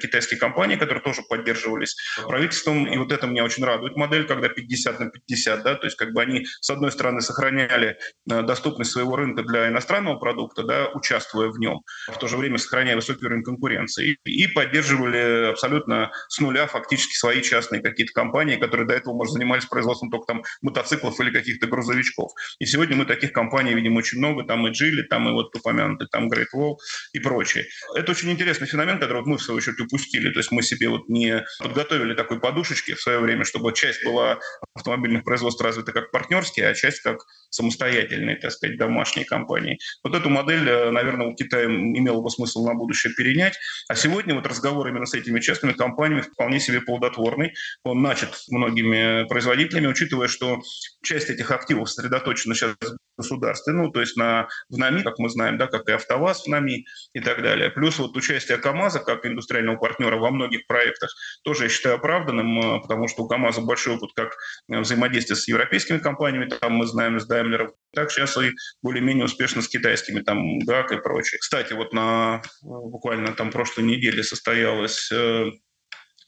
китайские 0.00 0.38
компании, 0.38 0.76
которые 0.76 1.02
тоже 1.02 1.22
поддерживались 1.28 1.96
правительством, 2.26 2.86
и 2.86 2.96
вот 2.96 3.12
это 3.12 3.26
меня 3.26 3.44
очень 3.44 3.64
радует 3.64 3.96
модель, 3.96 4.26
когда 4.26 4.48
50 4.48 5.00
на 5.00 5.10
50, 5.10 5.62
да, 5.62 5.74
то 5.74 5.86
есть 5.86 5.96
как 5.96 6.12
бы 6.12 6.22
они, 6.22 6.46
с 6.60 6.70
одной 6.70 6.92
стороны, 6.92 7.20
сохраняли 7.20 7.98
э, 8.30 8.42
доступность 8.42 8.92
своего 8.92 9.16
рынка 9.16 9.42
для 9.42 9.63
иностранного 9.68 10.16
продукта, 10.16 10.62
да, 10.62 10.88
участвуя 10.94 11.48
в 11.48 11.58
нем, 11.58 11.80
в 12.08 12.18
то 12.18 12.28
же 12.28 12.36
время 12.36 12.58
сохраняя 12.58 12.96
высокий 12.96 13.24
уровень 13.26 13.42
конкуренции, 13.42 14.18
и 14.24 14.46
поддерживали 14.46 15.50
абсолютно 15.50 16.10
с 16.28 16.38
нуля 16.40 16.66
фактически 16.66 17.16
свои 17.16 17.42
частные 17.42 17.82
какие-то 17.82 18.12
компании, 18.12 18.56
которые 18.56 18.86
до 18.86 18.94
этого, 18.94 19.14
может, 19.14 19.32
занимались 19.32 19.66
производством 19.66 20.10
только 20.10 20.26
там 20.26 20.42
мотоциклов 20.62 21.18
или 21.20 21.30
каких-то 21.30 21.66
грузовичков. 21.66 22.32
И 22.58 22.66
сегодня 22.66 22.96
мы 22.96 23.06
таких 23.06 23.32
компаний 23.32 23.74
видим 23.74 23.96
очень 23.96 24.18
много, 24.18 24.44
там 24.44 24.66
и 24.66 24.70
Джили, 24.70 25.02
там 25.02 25.28
и 25.28 25.32
вот 25.32 25.54
упомянутый 25.54 26.08
там 26.10 26.30
Great 26.30 26.48
Wall 26.54 26.76
и 27.12 27.18
прочие. 27.18 27.66
Это 27.94 28.12
очень 28.12 28.30
интересный 28.30 28.66
феномен, 28.66 28.98
который 28.98 29.18
вот 29.18 29.26
мы, 29.26 29.38
в 29.38 29.42
свою 29.42 29.58
очередь, 29.58 29.80
упустили. 29.80 30.30
То 30.30 30.38
есть 30.38 30.50
мы 30.50 30.62
себе 30.62 30.88
вот 30.88 31.08
не 31.08 31.44
подготовили 31.58 32.14
такой 32.14 32.40
подушечки 32.40 32.94
в 32.94 33.00
свое 33.00 33.18
время, 33.18 33.44
чтобы 33.44 33.72
часть 33.72 34.04
была 34.04 34.38
автомобильных 34.74 35.24
производств 35.24 35.62
развита 35.62 35.92
как 35.92 36.10
партнерские, 36.10 36.68
а 36.68 36.74
часть 36.74 37.00
как 37.00 37.18
самостоятельные, 37.50 38.36
так 38.36 38.52
сказать, 38.52 38.76
домашние 38.76 39.24
компании 39.24 39.53
компаний. 39.54 39.78
Вот 40.02 40.14
эту 40.14 40.30
модель, 40.30 40.68
э, 40.68 40.90
наверное, 40.90 41.28
у 41.28 41.34
Китая 41.34 41.66
имело 41.66 42.20
бы 42.20 42.30
смысл 42.30 42.66
на 42.66 42.74
будущее 42.74 43.12
перенять. 43.14 43.54
А 43.88 43.94
сегодня 43.94 44.34
вот 44.34 44.46
разговор 44.46 44.88
именно 44.88 45.06
с 45.06 45.14
этими 45.14 45.40
частными 45.40 45.72
компаниями 45.72 46.22
вполне 46.22 46.60
себе 46.60 46.80
плодотворный. 46.80 47.52
Он 47.84 48.02
начат 48.02 48.36
многими 48.48 49.26
производителями, 49.28 49.86
учитывая, 49.86 50.28
что 50.28 50.60
часть 51.02 51.30
этих 51.30 51.50
активов 51.50 51.90
сосредоточена 51.90 52.54
сейчас 52.54 52.74
государстве, 53.16 53.72
ну, 53.72 53.90
то 53.90 54.00
есть 54.00 54.16
на, 54.16 54.48
в 54.68 54.78
НАМИ, 54.78 55.02
как 55.02 55.18
мы 55.18 55.28
знаем, 55.28 55.58
да, 55.58 55.66
как 55.66 55.88
и 55.88 55.92
АвтоВАЗ 55.92 56.44
в 56.44 56.48
НАМИ 56.48 56.86
и 57.12 57.20
так 57.20 57.42
далее. 57.42 57.70
Плюс 57.70 57.98
вот 57.98 58.16
участие 58.16 58.58
КАМАЗа 58.58 59.00
как 59.00 59.26
индустриального 59.26 59.76
партнера 59.76 60.16
во 60.16 60.30
многих 60.30 60.66
проектах 60.66 61.10
тоже 61.42 61.64
я 61.64 61.68
считаю 61.68 61.96
оправданным, 61.96 62.58
э, 62.58 62.80
потому 62.80 63.08
что 63.08 63.24
у 63.24 63.28
КАМАЗа 63.28 63.62
большой 63.62 63.96
опыт 63.96 64.10
как 64.14 64.34
э, 64.70 64.80
взаимодействия 64.80 65.36
с 65.36 65.48
европейскими 65.48 65.98
компаниями, 65.98 66.48
там 66.48 66.74
мы 66.74 66.86
знаем 66.86 67.20
с 67.20 67.26
Даймлером, 67.26 67.72
так 67.94 68.10
сейчас 68.10 68.36
и 68.38 68.50
более-менее 68.82 69.24
успешно 69.24 69.62
с 69.62 69.68
китайскими, 69.68 70.20
там, 70.20 70.58
ГАК 70.60 70.92
и 70.92 70.96
прочее. 70.96 71.38
Кстати, 71.38 71.72
вот 71.72 71.92
на 71.92 72.42
буквально 72.62 73.32
там 73.32 73.50
прошлой 73.50 73.84
неделе 73.84 74.22
состоялась 74.22 75.10
э, 75.12 75.50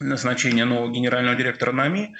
назначение 0.00 0.64
нового 0.64 0.92
генерального 0.92 1.36
директора 1.36 1.72
НАМИ, 1.72 2.14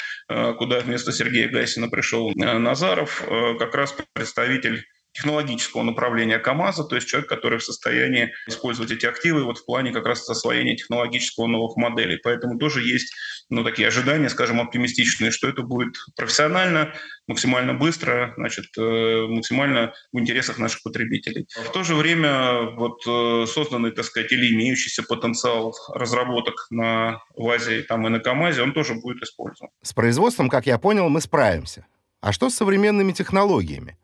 куда 0.59 0.81
вместо 0.81 1.13
Сергея 1.13 1.49
Гайсина 1.49 1.89
пришел 1.89 2.33
Назаров, 2.35 3.23
как 3.59 3.75
раз 3.75 3.97
представитель 4.13 4.85
технологического 5.17 5.83
направления 5.83 6.39
КАМАЗа, 6.39 6.85
то 6.85 6.95
есть 6.95 7.09
человек, 7.09 7.29
который 7.29 7.59
в 7.59 7.65
состоянии 7.65 8.33
использовать 8.47 8.91
эти 8.93 9.07
активы 9.07 9.45
вот 9.45 9.59
в 9.59 9.65
плане 9.65 9.93
как 9.93 10.07
раз 10.07 10.29
освоения 10.29 10.77
технологического 10.77 11.47
новых 11.47 11.77
моделей. 11.77 12.19
Поэтому 12.23 12.59
тоже 12.59 12.83
есть 12.83 13.15
ну, 13.49 13.65
такие 13.65 13.89
ожидания, 13.89 14.29
скажем, 14.29 14.61
оптимистичные, 14.61 15.31
что 15.31 15.49
это 15.49 15.63
будет 15.63 15.95
профессионально, 16.17 16.93
максимально 17.27 17.75
быстро, 17.75 18.35
значит, 18.37 18.67
э, 18.79 19.27
максимально 19.29 19.95
в 20.13 20.19
интересах 20.19 20.59
наших 20.59 20.83
потребителей. 20.83 21.47
В 21.57 21.73
то 21.73 21.83
же 21.83 21.95
время 21.95 22.71
вот 22.77 23.01
э, 23.07 23.47
созданный, 23.47 23.93
так 23.93 24.05
сказать, 24.05 24.33
или 24.33 24.53
имеющийся 24.55 25.03
потенциал 25.03 25.75
разработок 25.95 26.67
на 26.71 27.23
ВАЗе 27.37 27.83
там, 27.83 28.07
и 28.07 28.11
на 28.11 28.21
КАМАЗе, 28.21 28.63
он 28.63 28.73
тоже 28.73 28.95
будет 28.95 29.23
использован. 29.23 29.71
С 29.83 29.93
производством, 29.93 30.49
как 30.49 30.67
я 30.67 30.79
понял, 30.79 31.09
мы 31.09 31.21
справимся. 31.21 31.87
А 32.21 32.33
что 32.33 32.51
с 32.51 32.55
современными 32.55 33.13
технологиями? 33.13 33.97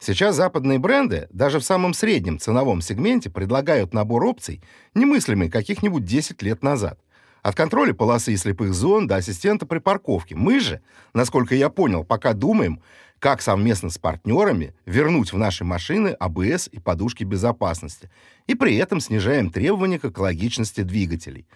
Сейчас 0.00 0.36
западные 0.36 0.78
бренды 0.78 1.26
даже 1.30 1.58
в 1.58 1.64
самом 1.64 1.92
среднем 1.92 2.38
ценовом 2.38 2.80
сегменте 2.80 3.30
предлагают 3.30 3.92
набор 3.92 4.24
опций, 4.24 4.62
немыслимый 4.94 5.50
каких-нибудь 5.50 6.04
10 6.04 6.40
лет 6.42 6.62
назад. 6.62 7.00
От 7.42 7.56
контроля 7.56 7.92
полосы 7.94 8.32
и 8.32 8.36
слепых 8.36 8.74
зон 8.74 9.08
до 9.08 9.16
ассистента 9.16 9.66
при 9.66 9.78
парковке. 9.78 10.36
Мы 10.36 10.60
же, 10.60 10.80
насколько 11.14 11.54
я 11.54 11.68
понял, 11.68 12.04
пока 12.04 12.32
думаем, 12.32 12.80
как 13.18 13.42
совместно 13.42 13.90
с 13.90 13.98
партнерами 13.98 14.72
вернуть 14.86 15.32
в 15.32 15.38
наши 15.38 15.64
машины 15.64 16.08
АБС 16.08 16.68
и 16.70 16.78
подушки 16.78 17.24
безопасности, 17.24 18.08
и 18.46 18.54
при 18.54 18.76
этом 18.76 19.00
снижаем 19.00 19.50
требования 19.50 19.98
к 19.98 20.04
экологичности 20.04 20.82
двигателей. 20.82 21.46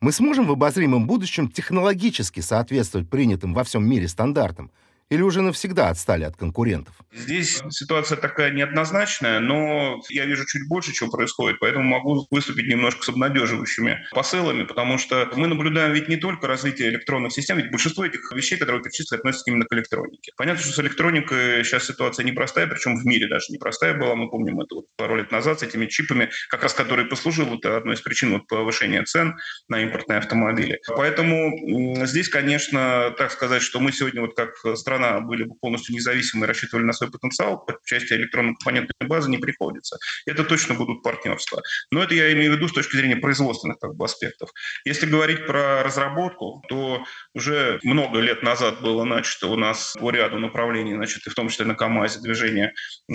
Мы 0.00 0.10
сможем 0.10 0.46
в 0.46 0.52
обозримом 0.52 1.06
будущем 1.06 1.48
технологически 1.48 2.40
соответствовать 2.40 3.08
принятым 3.08 3.54
во 3.54 3.62
всем 3.62 3.88
мире 3.88 4.08
стандартам– 4.08 4.72
или 5.12 5.20
уже 5.20 5.42
навсегда 5.42 5.90
отстали 5.90 6.24
от 6.24 6.36
конкурентов? 6.36 6.94
Здесь 7.12 7.62
ситуация 7.68 8.16
такая 8.16 8.50
неоднозначная, 8.50 9.40
но 9.40 10.00
я 10.08 10.24
вижу 10.24 10.46
чуть 10.46 10.66
больше, 10.68 10.92
чего 10.92 11.10
происходит, 11.10 11.58
поэтому 11.60 11.84
могу 11.84 12.26
выступить 12.30 12.66
немножко 12.66 13.04
с 13.04 13.10
обнадеживающими 13.10 14.06
посылами, 14.12 14.64
потому 14.64 14.96
что 14.96 15.30
мы 15.36 15.48
наблюдаем 15.48 15.92
ведь 15.92 16.08
не 16.08 16.16
только 16.16 16.46
развитие 16.46 16.88
электронных 16.88 17.32
систем, 17.32 17.58
ведь 17.58 17.70
большинство 17.70 18.06
этих 18.06 18.32
вещей, 18.32 18.56
которые 18.56 18.82
перечислили, 18.82 19.18
относятся 19.18 19.50
именно 19.50 19.66
к 19.66 19.74
электронике. 19.74 20.32
Понятно, 20.38 20.62
что 20.62 20.72
с 20.72 20.78
электроникой 20.78 21.62
сейчас 21.64 21.84
ситуация 21.84 22.24
непростая, 22.24 22.66
причем 22.66 22.96
в 22.96 23.04
мире 23.04 23.28
даже 23.28 23.46
непростая 23.50 23.92
была. 23.92 24.14
Мы 24.14 24.30
помним 24.30 24.60
это 24.60 24.76
вот 24.76 24.86
пару 24.96 25.16
лет 25.16 25.30
назад 25.30 25.60
с 25.60 25.62
этими 25.62 25.84
чипами, 25.86 26.30
как 26.48 26.62
раз 26.62 26.72
которые 26.72 27.06
послужил 27.06 27.44
вот 27.44 27.66
одной 27.66 27.96
из 27.96 28.00
причин 28.00 28.32
вот 28.32 28.46
повышения 28.46 29.02
цен 29.02 29.36
на 29.68 29.82
импортные 29.82 30.20
автомобили. 30.20 30.80
Поэтому 30.86 32.06
здесь, 32.06 32.30
конечно, 32.30 33.14
так 33.18 33.30
сказать, 33.30 33.60
что 33.60 33.78
мы 33.78 33.92
сегодня 33.92 34.22
вот 34.22 34.34
как 34.34 34.54
страна 34.76 35.01
страна 35.02 35.20
были 35.20 35.44
бы 35.44 35.54
полностью 35.54 35.94
независимы 35.94 36.44
и 36.44 36.48
рассчитывали 36.48 36.84
на 36.84 36.92
свой 36.92 37.10
потенциал, 37.10 37.64
по 37.64 37.78
части 37.84 38.12
электронно-компонентной 38.14 39.08
базы 39.08 39.30
не 39.30 39.38
приходится. 39.38 39.98
Это 40.26 40.44
точно 40.44 40.74
будут 40.74 41.02
партнерства. 41.02 41.62
Но 41.90 42.02
это 42.02 42.14
я 42.14 42.32
имею 42.32 42.52
в 42.52 42.56
виду 42.56 42.68
с 42.68 42.72
точки 42.72 42.96
зрения 42.96 43.16
производственных 43.16 43.78
как 43.78 43.94
бы, 43.94 44.04
аспектов. 44.04 44.50
Если 44.84 45.06
говорить 45.06 45.46
про 45.46 45.82
разработку, 45.82 46.62
то 46.68 47.04
уже 47.34 47.80
много 47.82 48.20
лет 48.20 48.42
назад 48.42 48.80
было 48.80 49.04
начато 49.04 49.48
у 49.48 49.56
нас 49.56 49.94
по 49.98 50.10
ряду 50.10 50.38
направлений, 50.38 50.94
значит, 50.94 51.26
и 51.26 51.30
в 51.30 51.34
том 51.34 51.48
числе 51.48 51.66
на 51.66 51.74
КАМАЗе, 51.74 52.20
движение 52.20 52.72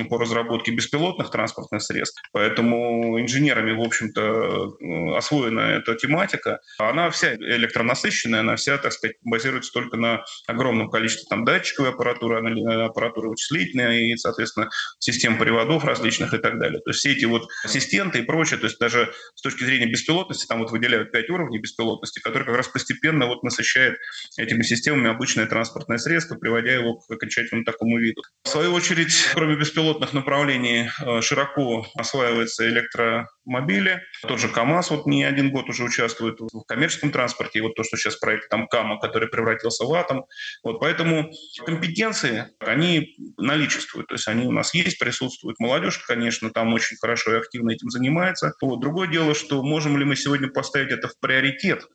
по 0.09 0.17
разработке 0.17 0.71
беспилотных 0.71 1.31
транспортных 1.31 1.81
средств. 1.81 2.21
Поэтому 2.31 3.19
инженерами, 3.19 3.71
в 3.71 3.81
общем-то, 3.81 5.17
освоена 5.17 5.59
эта 5.77 5.95
тематика. 5.95 6.59
Она 6.79 7.09
вся 7.09 7.35
электронасыщенная, 7.35 8.41
она 8.41 8.55
вся, 8.55 8.77
так 8.77 8.93
сказать, 8.93 9.17
базируется 9.23 9.71
только 9.71 9.97
на 9.97 10.23
огромном 10.47 10.89
количестве 10.89 11.25
там 11.29 11.45
датчиков, 11.45 11.76
датчиковой 11.77 11.91
аппаратуры, 11.91 12.85
аппаратуры 12.85 13.29
вычислительной 13.29 14.11
и, 14.11 14.17
соответственно, 14.17 14.69
систем 14.99 15.37
приводов 15.37 15.83
различных 15.85 16.33
и 16.33 16.37
так 16.37 16.59
далее. 16.59 16.79
То 16.81 16.91
есть 16.91 16.99
все 16.99 17.11
эти 17.11 17.25
вот 17.25 17.47
ассистенты 17.63 18.19
и 18.19 18.21
прочее, 18.23 18.59
то 18.59 18.65
есть 18.65 18.79
даже 18.79 19.11
с 19.35 19.41
точки 19.41 19.63
зрения 19.63 19.85
беспилотности, 19.85 20.47
там 20.47 20.59
вот 20.59 20.71
выделяют 20.71 21.11
пять 21.11 21.29
уровней 21.29 21.59
беспилотности, 21.59 22.19
которые 22.19 22.45
как 22.45 22.55
раз 22.55 22.67
постепенно 22.67 23.27
вот 23.27 23.43
насыщают 23.43 23.97
этими 24.37 24.63
системами 24.63 25.09
обычное 25.09 25.45
транспортное 25.45 25.97
средство, 25.97 26.35
приводя 26.35 26.73
его 26.73 26.97
к 26.97 27.09
окончательному 27.09 27.65
такому 27.65 27.99
виду. 27.99 28.21
В 28.43 28.49
свою 28.49 28.73
очередь, 28.73 29.13
кроме 29.33 29.55
беспилотных 29.55 30.13
направлений, 30.13 30.89
э, 31.05 31.21
широко 31.21 31.85
осваивается 31.95 32.67
электромобили. 32.67 34.01
Тот 34.27 34.39
же 34.39 34.49
КАМАЗ 34.49 34.91
вот 34.91 35.05
не 35.05 35.23
один 35.23 35.51
год 35.51 35.69
уже 35.69 35.83
участвует 35.83 36.39
в 36.39 36.63
коммерческом 36.67 37.11
транспорте. 37.11 37.59
И 37.59 37.61
вот 37.61 37.75
то, 37.75 37.83
что 37.83 37.97
сейчас 37.97 38.15
проект 38.17 38.49
там 38.49 38.67
КАМА, 38.67 38.99
который 38.99 39.29
превратился 39.29 39.85
в 39.85 39.93
атом. 39.93 40.25
Вот 40.63 40.79
поэтому 40.79 41.31
компетенции, 41.65 42.47
они 42.59 43.15
наличествуют, 43.37 44.07
то 44.07 44.15
есть 44.15 44.27
они 44.27 44.45
у 44.45 44.51
нас 44.51 44.73
есть, 44.73 44.99
присутствуют. 44.99 45.59
Молодежь, 45.59 45.99
конечно, 45.99 46.49
там 46.51 46.73
очень 46.73 46.97
хорошо 46.97 47.33
и 47.33 47.39
активно 47.39 47.71
этим 47.71 47.89
занимается. 47.89 48.53
Вот. 48.61 48.79
Другое 48.79 49.07
дело, 49.07 49.35
что 49.35 49.63
можем 49.63 49.97
ли 49.97 50.05
мы 50.05 50.15
сегодня 50.15 50.49
поставить 50.49 50.91
это 50.91 51.07
в 51.07 51.19
приоритет, 51.19 51.87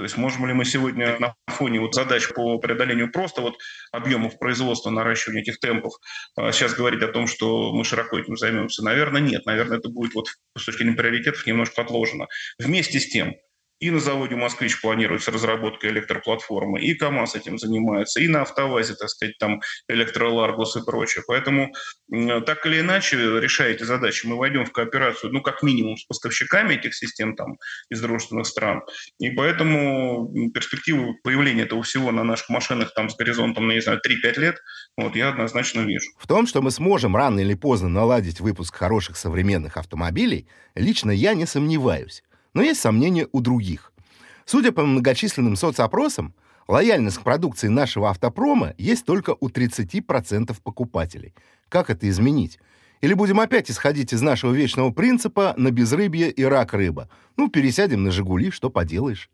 то 0.00 0.04
есть 0.04 0.16
можем 0.16 0.46
ли 0.46 0.54
мы 0.54 0.64
сегодня 0.64 1.18
на 1.18 1.34
фоне 1.46 1.78
вот 1.78 1.94
задач 1.94 2.26
по 2.28 2.58
преодолению 2.58 3.12
просто 3.12 3.42
вот 3.42 3.58
объемов 3.92 4.38
производства, 4.38 4.88
наращивания 4.88 5.42
этих 5.42 5.58
темпов 5.60 5.92
а, 6.36 6.52
сейчас 6.52 6.72
говорить 6.72 7.02
о 7.02 7.08
том, 7.08 7.26
что 7.26 7.70
мы 7.74 7.84
широко 7.84 8.18
этим 8.18 8.34
займемся? 8.34 8.82
Наверное, 8.82 9.20
нет. 9.20 9.44
Наверное, 9.44 9.76
это 9.76 9.90
будет 9.90 10.14
вот 10.14 10.28
с 10.56 10.64
точки 10.64 10.78
зрения 10.78 10.96
приоритетов 10.96 11.46
немножко 11.46 11.82
отложено. 11.82 12.28
Вместе 12.58 12.98
с 12.98 13.10
тем, 13.10 13.34
и 13.80 13.90
на 13.90 13.98
заводе 13.98 14.36
«Москвич» 14.36 14.80
планируется 14.80 15.30
разработка 15.30 15.88
электроплатформы, 15.88 16.80
и 16.80 16.94
КАМАЗ 16.94 17.36
этим 17.36 17.58
занимается, 17.58 18.20
и 18.20 18.28
на 18.28 18.42
«АвтоВАЗе», 18.42 18.94
так 18.94 19.08
сказать, 19.08 19.38
там 19.38 19.60
электроларгус 19.88 20.76
и 20.76 20.84
прочее. 20.84 21.24
Поэтому 21.26 21.72
так 22.10 22.66
или 22.66 22.80
иначе, 22.80 23.16
решая 23.16 23.72
эти 23.72 23.82
задачи, 23.82 24.26
мы 24.26 24.36
войдем 24.36 24.66
в 24.66 24.72
кооперацию, 24.72 25.32
ну, 25.32 25.40
как 25.40 25.62
минимум, 25.62 25.96
с 25.96 26.04
поставщиками 26.04 26.74
этих 26.74 26.94
систем 26.94 27.34
там 27.34 27.56
из 27.88 28.00
дружественных 28.00 28.46
стран. 28.46 28.82
И 29.18 29.30
поэтому 29.30 30.50
перспективу 30.52 31.14
появления 31.22 31.62
этого 31.62 31.82
всего 31.82 32.12
на 32.12 32.22
наших 32.22 32.50
машинах 32.50 32.92
там 32.94 33.08
с 33.08 33.16
горизонтом, 33.16 33.66
на, 33.66 33.72
не 33.72 33.80
знаю, 33.80 34.00
3-5 34.06 34.40
лет, 34.40 34.58
вот, 34.98 35.16
я 35.16 35.30
однозначно 35.30 35.80
вижу. 35.80 36.10
В 36.18 36.26
том, 36.26 36.46
что 36.46 36.60
мы 36.60 36.70
сможем 36.70 37.16
рано 37.16 37.40
или 37.40 37.54
поздно 37.54 37.88
наладить 37.88 38.40
выпуск 38.40 38.76
хороших 38.76 39.16
современных 39.16 39.78
автомобилей, 39.78 40.46
лично 40.74 41.10
я 41.10 41.32
не 41.32 41.46
сомневаюсь 41.46 42.22
но 42.54 42.62
есть 42.62 42.80
сомнения 42.80 43.28
у 43.32 43.40
других. 43.40 43.92
Судя 44.44 44.72
по 44.72 44.84
многочисленным 44.84 45.56
соцопросам, 45.56 46.34
лояльность 46.68 47.18
к 47.18 47.22
продукции 47.22 47.68
нашего 47.68 48.10
автопрома 48.10 48.74
есть 48.78 49.04
только 49.04 49.36
у 49.38 49.48
30% 49.48 50.56
покупателей. 50.62 51.34
Как 51.68 51.90
это 51.90 52.08
изменить? 52.08 52.58
Или 53.00 53.14
будем 53.14 53.40
опять 53.40 53.70
исходить 53.70 54.12
из 54.12 54.20
нашего 54.20 54.52
вечного 54.52 54.90
принципа 54.90 55.54
на 55.56 55.70
безрыбье 55.70 56.30
и 56.30 56.42
рак 56.42 56.74
рыба? 56.74 57.08
Ну, 57.36 57.48
пересядем 57.48 58.02
на 58.02 58.10
«Жигули», 58.10 58.50
что 58.50 58.68
поделаешь? 58.70 59.30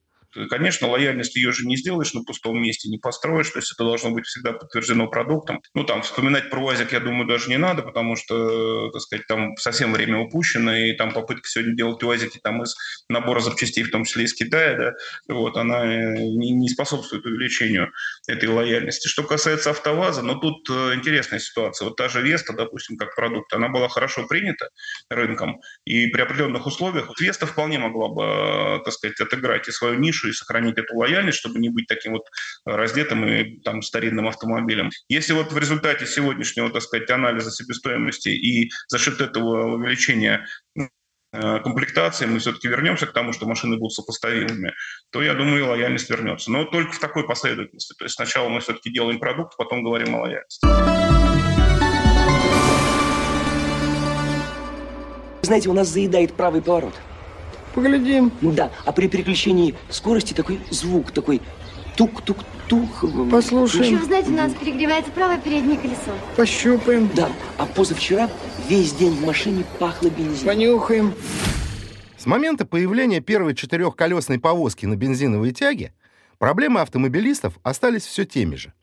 Конечно, 0.50 0.88
лояльность 0.88 1.36
ее 1.36 1.52
же 1.52 1.66
не 1.66 1.76
сделаешь 1.76 2.14
на 2.14 2.22
пустом 2.22 2.60
месте, 2.60 2.88
не 2.88 2.98
построишь, 2.98 3.50
то 3.50 3.58
есть 3.58 3.72
это 3.72 3.84
должно 3.84 4.10
быть 4.10 4.26
всегда 4.26 4.52
подтверждено 4.52 5.08
продуктом. 5.08 5.62
Ну, 5.74 5.84
там, 5.84 6.02
вспоминать 6.02 6.50
про 6.50 6.60
УАЗик, 6.60 6.92
я 6.92 7.00
думаю, 7.00 7.26
даже 7.26 7.48
не 7.48 7.58
надо, 7.58 7.82
потому 7.82 8.16
что, 8.16 8.90
так 8.90 9.00
сказать, 9.00 9.26
там 9.26 9.56
совсем 9.56 9.92
время 9.92 10.18
упущено, 10.18 10.76
и 10.76 10.92
там 10.92 11.12
попытка 11.12 11.48
сегодня 11.48 11.74
делать 11.74 12.02
УАЗики 12.02 12.38
там 12.42 12.62
из 12.62 12.74
набора 13.08 13.40
запчастей, 13.40 13.84
в 13.84 13.90
том 13.90 14.04
числе 14.04 14.24
из 14.24 14.34
Китая, 14.34 14.76
да, 14.76 15.34
вот, 15.34 15.56
она 15.56 15.84
э, 15.84 16.14
не, 16.18 16.52
не 16.52 16.68
способствует 16.68 17.24
увеличению 17.24 17.92
этой 18.28 18.48
лояльности. 18.48 19.08
Что 19.08 19.22
касается 19.22 19.70
АвтоВАЗа, 19.70 20.22
ну, 20.22 20.38
тут 20.38 20.68
э, 20.70 20.94
интересная 20.94 21.38
ситуация. 21.38 21.86
Вот 21.86 21.96
та 21.96 22.08
же 22.08 22.22
Веста, 22.22 22.52
допустим, 22.52 22.96
как 22.96 23.14
продукт, 23.14 23.52
она 23.52 23.68
была 23.68 23.88
хорошо 23.88 24.26
принята 24.26 24.68
рынком, 25.08 25.60
и 25.84 26.08
при 26.08 26.20
определенных 26.20 26.66
условиях 26.66 27.10
Веста 27.20 27.46
вполне 27.46 27.78
могла 27.78 28.08
бы, 28.08 28.22
э, 28.22 28.84
так 28.84 28.92
сказать, 28.92 29.20
отыграть 29.20 29.68
и 29.68 29.72
свою 29.72 29.98
нишу, 29.98 30.25
и 30.28 30.32
сохранить 30.32 30.78
эту 30.78 30.96
лояльность, 30.96 31.38
чтобы 31.38 31.58
не 31.58 31.68
быть 31.68 31.86
таким 31.86 32.12
вот 32.12 32.24
раздетым 32.64 33.26
и 33.26 33.60
там 33.60 33.82
старинным 33.82 34.28
автомобилем. 34.28 34.90
Если 35.08 35.32
вот 35.32 35.52
в 35.52 35.58
результате 35.58 36.06
сегодняшнего, 36.06 36.70
так 36.70 36.82
сказать, 36.82 37.10
анализа 37.10 37.50
себестоимости 37.50 38.28
и 38.28 38.70
за 38.88 38.98
счет 38.98 39.20
этого 39.20 39.74
увеличения 39.74 40.46
э, 40.76 41.60
комплектации 41.60 42.26
мы 42.26 42.38
все-таки 42.38 42.68
вернемся 42.68 43.06
к 43.06 43.12
тому, 43.12 43.32
что 43.32 43.46
машины 43.46 43.76
будут 43.76 43.94
сопоставимыми, 43.94 44.74
то, 45.10 45.22
я 45.22 45.34
думаю, 45.34 45.66
лояльность 45.68 46.10
вернется. 46.10 46.50
Но 46.50 46.64
только 46.64 46.92
в 46.92 46.98
такой 46.98 47.26
последовательности. 47.26 47.94
То 47.98 48.04
есть 48.04 48.14
сначала 48.14 48.48
мы 48.48 48.60
все-таки 48.60 48.90
делаем 48.90 49.18
продукт, 49.18 49.56
потом 49.56 49.82
говорим 49.82 50.14
о 50.14 50.20
лояльности. 50.22 50.66
Знаете, 55.42 55.68
у 55.68 55.74
нас 55.74 55.86
заедает 55.88 56.34
правый 56.34 56.60
поворот. 56.60 56.94
Поглядим. 57.76 58.32
Да, 58.40 58.72
а 58.84 58.90
при 58.90 59.06
переключении 59.06 59.76
скорости 59.90 60.32
такой 60.32 60.58
звук, 60.70 61.12
такой 61.12 61.40
тук-тук-тук. 61.96 63.30
Послушаем. 63.30 63.84
Еще, 63.84 63.96
вы 63.98 64.04
знаете, 64.06 64.30
у 64.30 64.34
нас 64.34 64.52
перегревается 64.54 65.12
правое 65.12 65.38
переднее 65.38 65.78
колесо. 65.78 66.12
Пощупаем. 66.36 67.08
Да, 67.14 67.28
а 67.58 67.66
позавчера 67.66 68.28
весь 68.68 68.92
день 68.94 69.12
в 69.12 69.24
машине 69.24 69.64
пахло 69.78 70.08
бензином. 70.08 70.46
Понюхаем. 70.46 71.14
С 72.18 72.26
момента 72.26 72.66
появления 72.66 73.20
первой 73.20 73.54
четырехколесной 73.54 74.40
повозки 74.40 74.86
на 74.86 74.96
бензиновой 74.96 75.52
тяге 75.52 75.92
Проблемы 76.38 76.80
автомобилистов 76.80 77.58
остались 77.62 78.04
все 78.04 78.26
теми 78.26 78.56
же. 78.56 78.74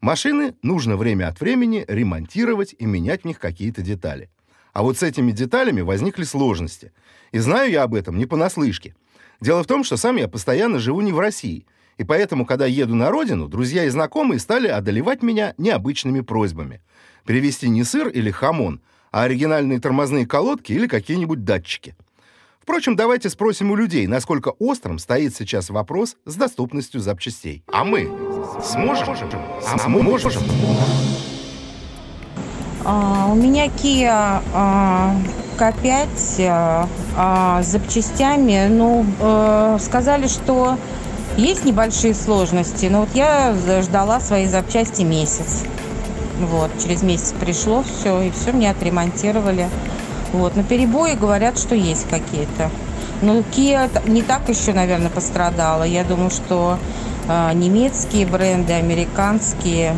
Машины 0.00 0.54
нужно 0.62 0.96
время 0.96 1.28
от 1.28 1.40
времени 1.40 1.84
ремонтировать 1.86 2.74
и 2.78 2.86
менять 2.86 3.22
в 3.22 3.24
них 3.26 3.38
какие-то 3.38 3.82
детали. 3.82 4.30
А 4.72 4.82
вот 4.82 4.98
с 4.98 5.02
этими 5.02 5.30
деталями 5.30 5.82
возникли 5.82 6.24
сложности. 6.24 6.92
И 7.34 7.38
знаю 7.40 7.68
я 7.68 7.82
об 7.82 7.96
этом 7.96 8.16
не 8.16 8.26
понаслышке. 8.26 8.94
Дело 9.40 9.64
в 9.64 9.66
том, 9.66 9.82
что 9.82 9.96
сам 9.96 10.14
я 10.14 10.28
постоянно 10.28 10.78
живу 10.78 11.00
не 11.00 11.10
в 11.10 11.18
России, 11.18 11.66
и 11.98 12.04
поэтому, 12.04 12.46
когда 12.46 12.64
еду 12.64 12.94
на 12.94 13.10
родину, 13.10 13.48
друзья 13.48 13.86
и 13.86 13.88
знакомые 13.88 14.38
стали 14.38 14.68
одолевать 14.68 15.24
меня 15.24 15.52
необычными 15.58 16.20
просьбами. 16.20 16.80
Привезти 17.24 17.68
не 17.68 17.82
сыр 17.82 18.06
или 18.06 18.30
хамон, 18.30 18.80
а 19.10 19.24
оригинальные 19.24 19.80
тормозные 19.80 20.28
колодки 20.28 20.70
или 20.70 20.86
какие-нибудь 20.86 21.42
датчики. 21.42 21.96
Впрочем, 22.62 22.94
давайте 22.94 23.28
спросим 23.30 23.72
у 23.72 23.74
людей, 23.74 24.06
насколько 24.06 24.50
острым 24.60 25.00
стоит 25.00 25.34
сейчас 25.34 25.70
вопрос 25.70 26.14
с 26.24 26.36
доступностью 26.36 27.00
запчастей. 27.00 27.64
А 27.66 27.82
мы 27.84 28.08
сможем? 28.62 29.08
А 29.10 29.78
сможем? 29.78 30.42
А, 32.84 33.26
у 33.32 33.34
меня 33.34 33.66
Kia 33.66 34.40
а, 34.52 35.16
K5 35.58 36.08
а, 36.48 36.88
а, 37.16 37.62
с 37.62 37.66
запчастями. 37.66 38.66
Ну, 38.68 39.06
э, 39.20 39.78
сказали, 39.80 40.26
что 40.26 40.76
есть 41.36 41.64
небольшие 41.64 42.14
сложности, 42.14 42.86
но 42.86 43.00
вот 43.00 43.08
я 43.14 43.54
ждала 43.82 44.20
свои 44.20 44.46
запчасти 44.46 45.02
месяц. 45.02 45.64
Вот, 46.40 46.70
через 46.82 47.02
месяц 47.02 47.32
пришло 47.38 47.82
все, 47.82 48.22
и 48.22 48.30
все 48.30 48.52
мне 48.52 48.70
отремонтировали. 48.70 49.68
Вот, 50.32 50.56
на 50.56 50.64
перебои 50.64 51.14
говорят, 51.14 51.58
что 51.58 51.74
есть 51.74 52.08
какие-то. 52.08 52.70
Но 53.22 53.38
Kia 53.38 53.88
не 54.08 54.22
так 54.22 54.48
еще, 54.48 54.72
наверное, 54.72 55.10
пострадала. 55.10 55.84
Я 55.84 56.04
думаю, 56.04 56.30
что 56.30 56.78
э, 57.28 57.52
немецкие 57.54 58.26
бренды, 58.26 58.72
американские, 58.72 59.94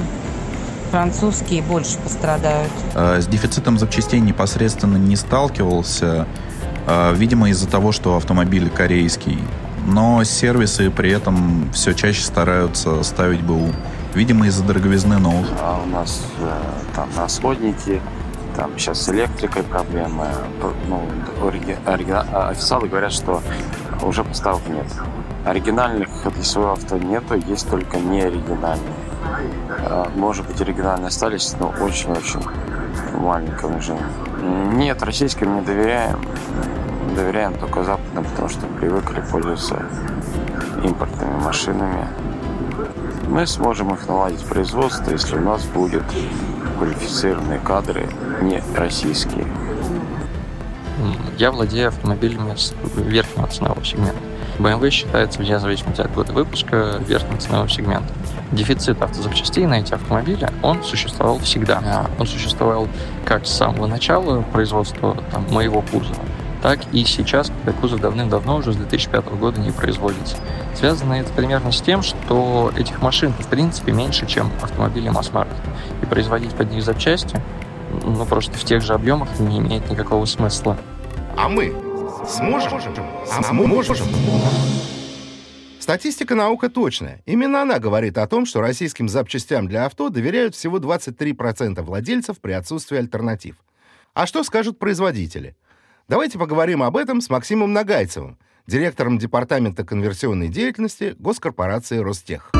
французские 0.91 1.63
больше 1.63 1.99
пострадают. 1.99 2.73
Э, 2.95 3.21
с 3.21 3.27
дефицитом 3.27 3.79
запчастей 3.79 4.21
непосредственно 4.21 4.97
не 4.97 5.17
сталкивался, 5.17 6.27
э, 6.87 7.15
видимо, 7.15 7.51
из-за 7.51 7.69
того, 7.69 7.93
что 7.93 8.17
автомобиль 8.17 8.71
корейский. 8.71 9.39
Но 9.87 10.25
сервисы 10.25 10.91
при 10.91 11.11
этом 11.11 11.71
все 11.73 11.93
чаще 11.93 12.23
стараются 12.23 13.03
ставить 13.03 13.43
БУ. 13.43 13.73
Видимо, 14.15 14.47
из-за 14.47 14.65
дороговизны 14.65 15.19
новых. 15.19 15.47
А 15.61 15.81
у 15.85 15.87
нас 15.87 16.23
э, 16.41 16.51
там 16.95 17.09
расходники, 17.17 18.01
там 18.57 18.73
сейчас 18.79 19.03
с 19.03 19.09
электрикой 19.11 19.63
проблемы. 19.63 20.27
Ну, 20.89 21.03
ориги, 21.47 21.77
ориги, 21.85 22.13
а 22.13 22.49
официалы 22.49 22.89
говорят, 22.89 23.13
что 23.13 23.43
уже 24.03 24.25
поставок 24.25 24.67
нет. 24.69 24.87
Оригинальных 25.45 26.09
для 26.33 26.43
своего 26.43 26.73
авто 26.73 26.99
нету, 26.99 27.35
есть 27.35 27.69
только 27.71 27.99
неоригинальные. 27.99 29.06
А, 29.69 30.11
может 30.15 30.47
быть, 30.47 30.61
оригинальные 30.61 31.09
остались, 31.09 31.55
но 31.59 31.75
очень-очень 31.81 32.41
в 32.41 33.21
маленьком 33.21 33.77
режиме. 33.77 34.03
Нет, 34.73 35.03
российским 35.03 35.57
не 35.57 35.63
доверяем. 35.63 36.21
Доверяем 37.15 37.55
только 37.55 37.85
западным, 37.85 38.25
потому 38.25 38.49
что 38.49 38.67
привыкли 38.79 39.23
пользоваться 39.31 39.83
импортными 40.83 41.43
машинами. 41.43 42.07
Мы 43.29 43.47
сможем 43.47 43.95
их 43.95 44.07
наладить 44.09 44.45
производство, 44.45 45.11
если 45.11 45.37
у 45.37 45.41
нас 45.41 45.65
будет 45.65 46.05
квалифицированные 46.79 47.59
кадры, 47.59 48.09
не 48.43 48.63
российские. 48.77 49.47
Я 51.39 51.51
владею 51.51 51.89
автомобилями 51.89 52.55
верхнего 52.97 53.47
ценового 53.49 53.85
сегмента. 53.85 54.19
BMW 54.59 54.91
считается, 54.91 55.39
вне 55.39 55.59
зависимости 55.59 56.01
от 56.01 56.13
года 56.13 56.33
выпуска, 56.33 57.01
верхним 57.07 57.39
ценовым 57.39 57.69
сегментом. 57.69 58.15
Дефицит 58.53 59.03
автозапчастей 59.03 59.67
на 59.67 59.81
эти 59.81 59.93
автомобили, 59.93 60.49
он 60.63 60.83
существовал 60.83 61.39
всегда. 61.41 61.83
А, 61.85 62.11
он 62.19 62.27
существовал 62.27 62.89
как 63.25 63.47
с 63.47 63.51
самого 63.51 63.87
начала 63.87 64.43
производства 64.43 65.17
там, 65.33 65.47
моего 65.51 65.83
кузова, 65.83 66.25
так 66.63 66.81
и 66.93 67.05
сейчас, 67.05 67.49
когда 67.49 67.79
кузов 67.79 68.01
давным-давно 68.01 68.57
уже 68.57 68.73
с 68.73 68.77
2005 68.77 69.27
года 69.39 69.61
не 69.61 69.71
производится. 69.71 70.37
Связано 70.75 71.15
это 71.15 71.33
примерно 71.33 71.73
с 71.73 71.81
тем, 71.81 72.03
что 72.03 72.73
этих 72.77 73.03
машин 73.03 73.33
в 73.33 73.47
принципе 73.47 73.93
меньше, 73.93 74.27
чем 74.27 74.51
автомобили 74.63 75.09
масс-маркета. 75.09 75.57
И 76.03 76.07
производить 76.07 76.55
под 76.55 76.71
них 76.71 76.83
запчасти, 76.85 77.41
ну 78.05 78.25
просто 78.27 78.53
в 78.53 78.65
тех 78.65 78.83
же 78.83 78.95
объемах 78.95 79.29
не 79.39 79.59
имеет 79.59 79.91
никакого 79.91 80.25
смысла. 80.25 80.77
А 81.37 81.49
мы 81.49 81.75
сможем? 82.29 82.81
А 83.33 83.43
сможем? 83.43 83.97
Статистика 85.79 86.35
наука 86.35 86.69
точная. 86.69 87.23
Именно 87.27 87.63
она 87.63 87.79
говорит 87.79 88.19
о 88.19 88.27
том, 88.27 88.45
что 88.45 88.61
российским 88.61 89.09
запчастям 89.09 89.69
для 89.69 89.87
авто 89.87 90.09
доверяют 90.09 90.55
всего 90.55 90.79
23% 90.79 91.81
владельцев 91.83 92.41
при 92.41 92.53
отсутствии 92.53 92.99
альтернатив. 92.99 93.57
А 94.15 94.27
что 94.27 94.43
скажут 94.43 94.79
производители? 94.79 95.57
Давайте 96.09 96.39
поговорим 96.39 96.83
об 96.83 96.97
этом 96.97 97.21
с 97.21 97.31
Максимом 97.31 97.73
Нагайцевым, 97.73 98.39
директором 98.67 99.19
Департамента 99.19 99.85
конверсионной 99.85 100.49
деятельности 100.49 101.15
госкорпорации 101.19 101.99
Ростех. 101.99 102.51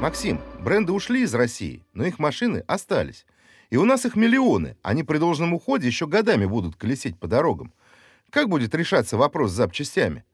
Максим, 0.00 0.40
бренды 0.60 0.92
ушли 0.92 1.22
из 1.22 1.34
России, 1.34 1.84
но 1.92 2.04
их 2.04 2.18
машины 2.18 2.62
остались. 2.66 3.26
И 3.70 3.76
у 3.76 3.84
нас 3.84 4.06
их 4.06 4.16
миллионы, 4.16 4.76
они 4.82 5.02
при 5.02 5.18
должном 5.18 5.54
уходе 5.54 5.86
еще 5.86 6.06
годами 6.06 6.46
будут 6.46 6.76
колесить 6.76 7.18
по 7.18 7.26
дорогам. 7.26 7.72
Как 8.30 8.48
будет 8.48 8.74
решаться 8.74 9.16
вопрос 9.16 9.50
с 9.50 9.54
запчастями? 9.54 10.24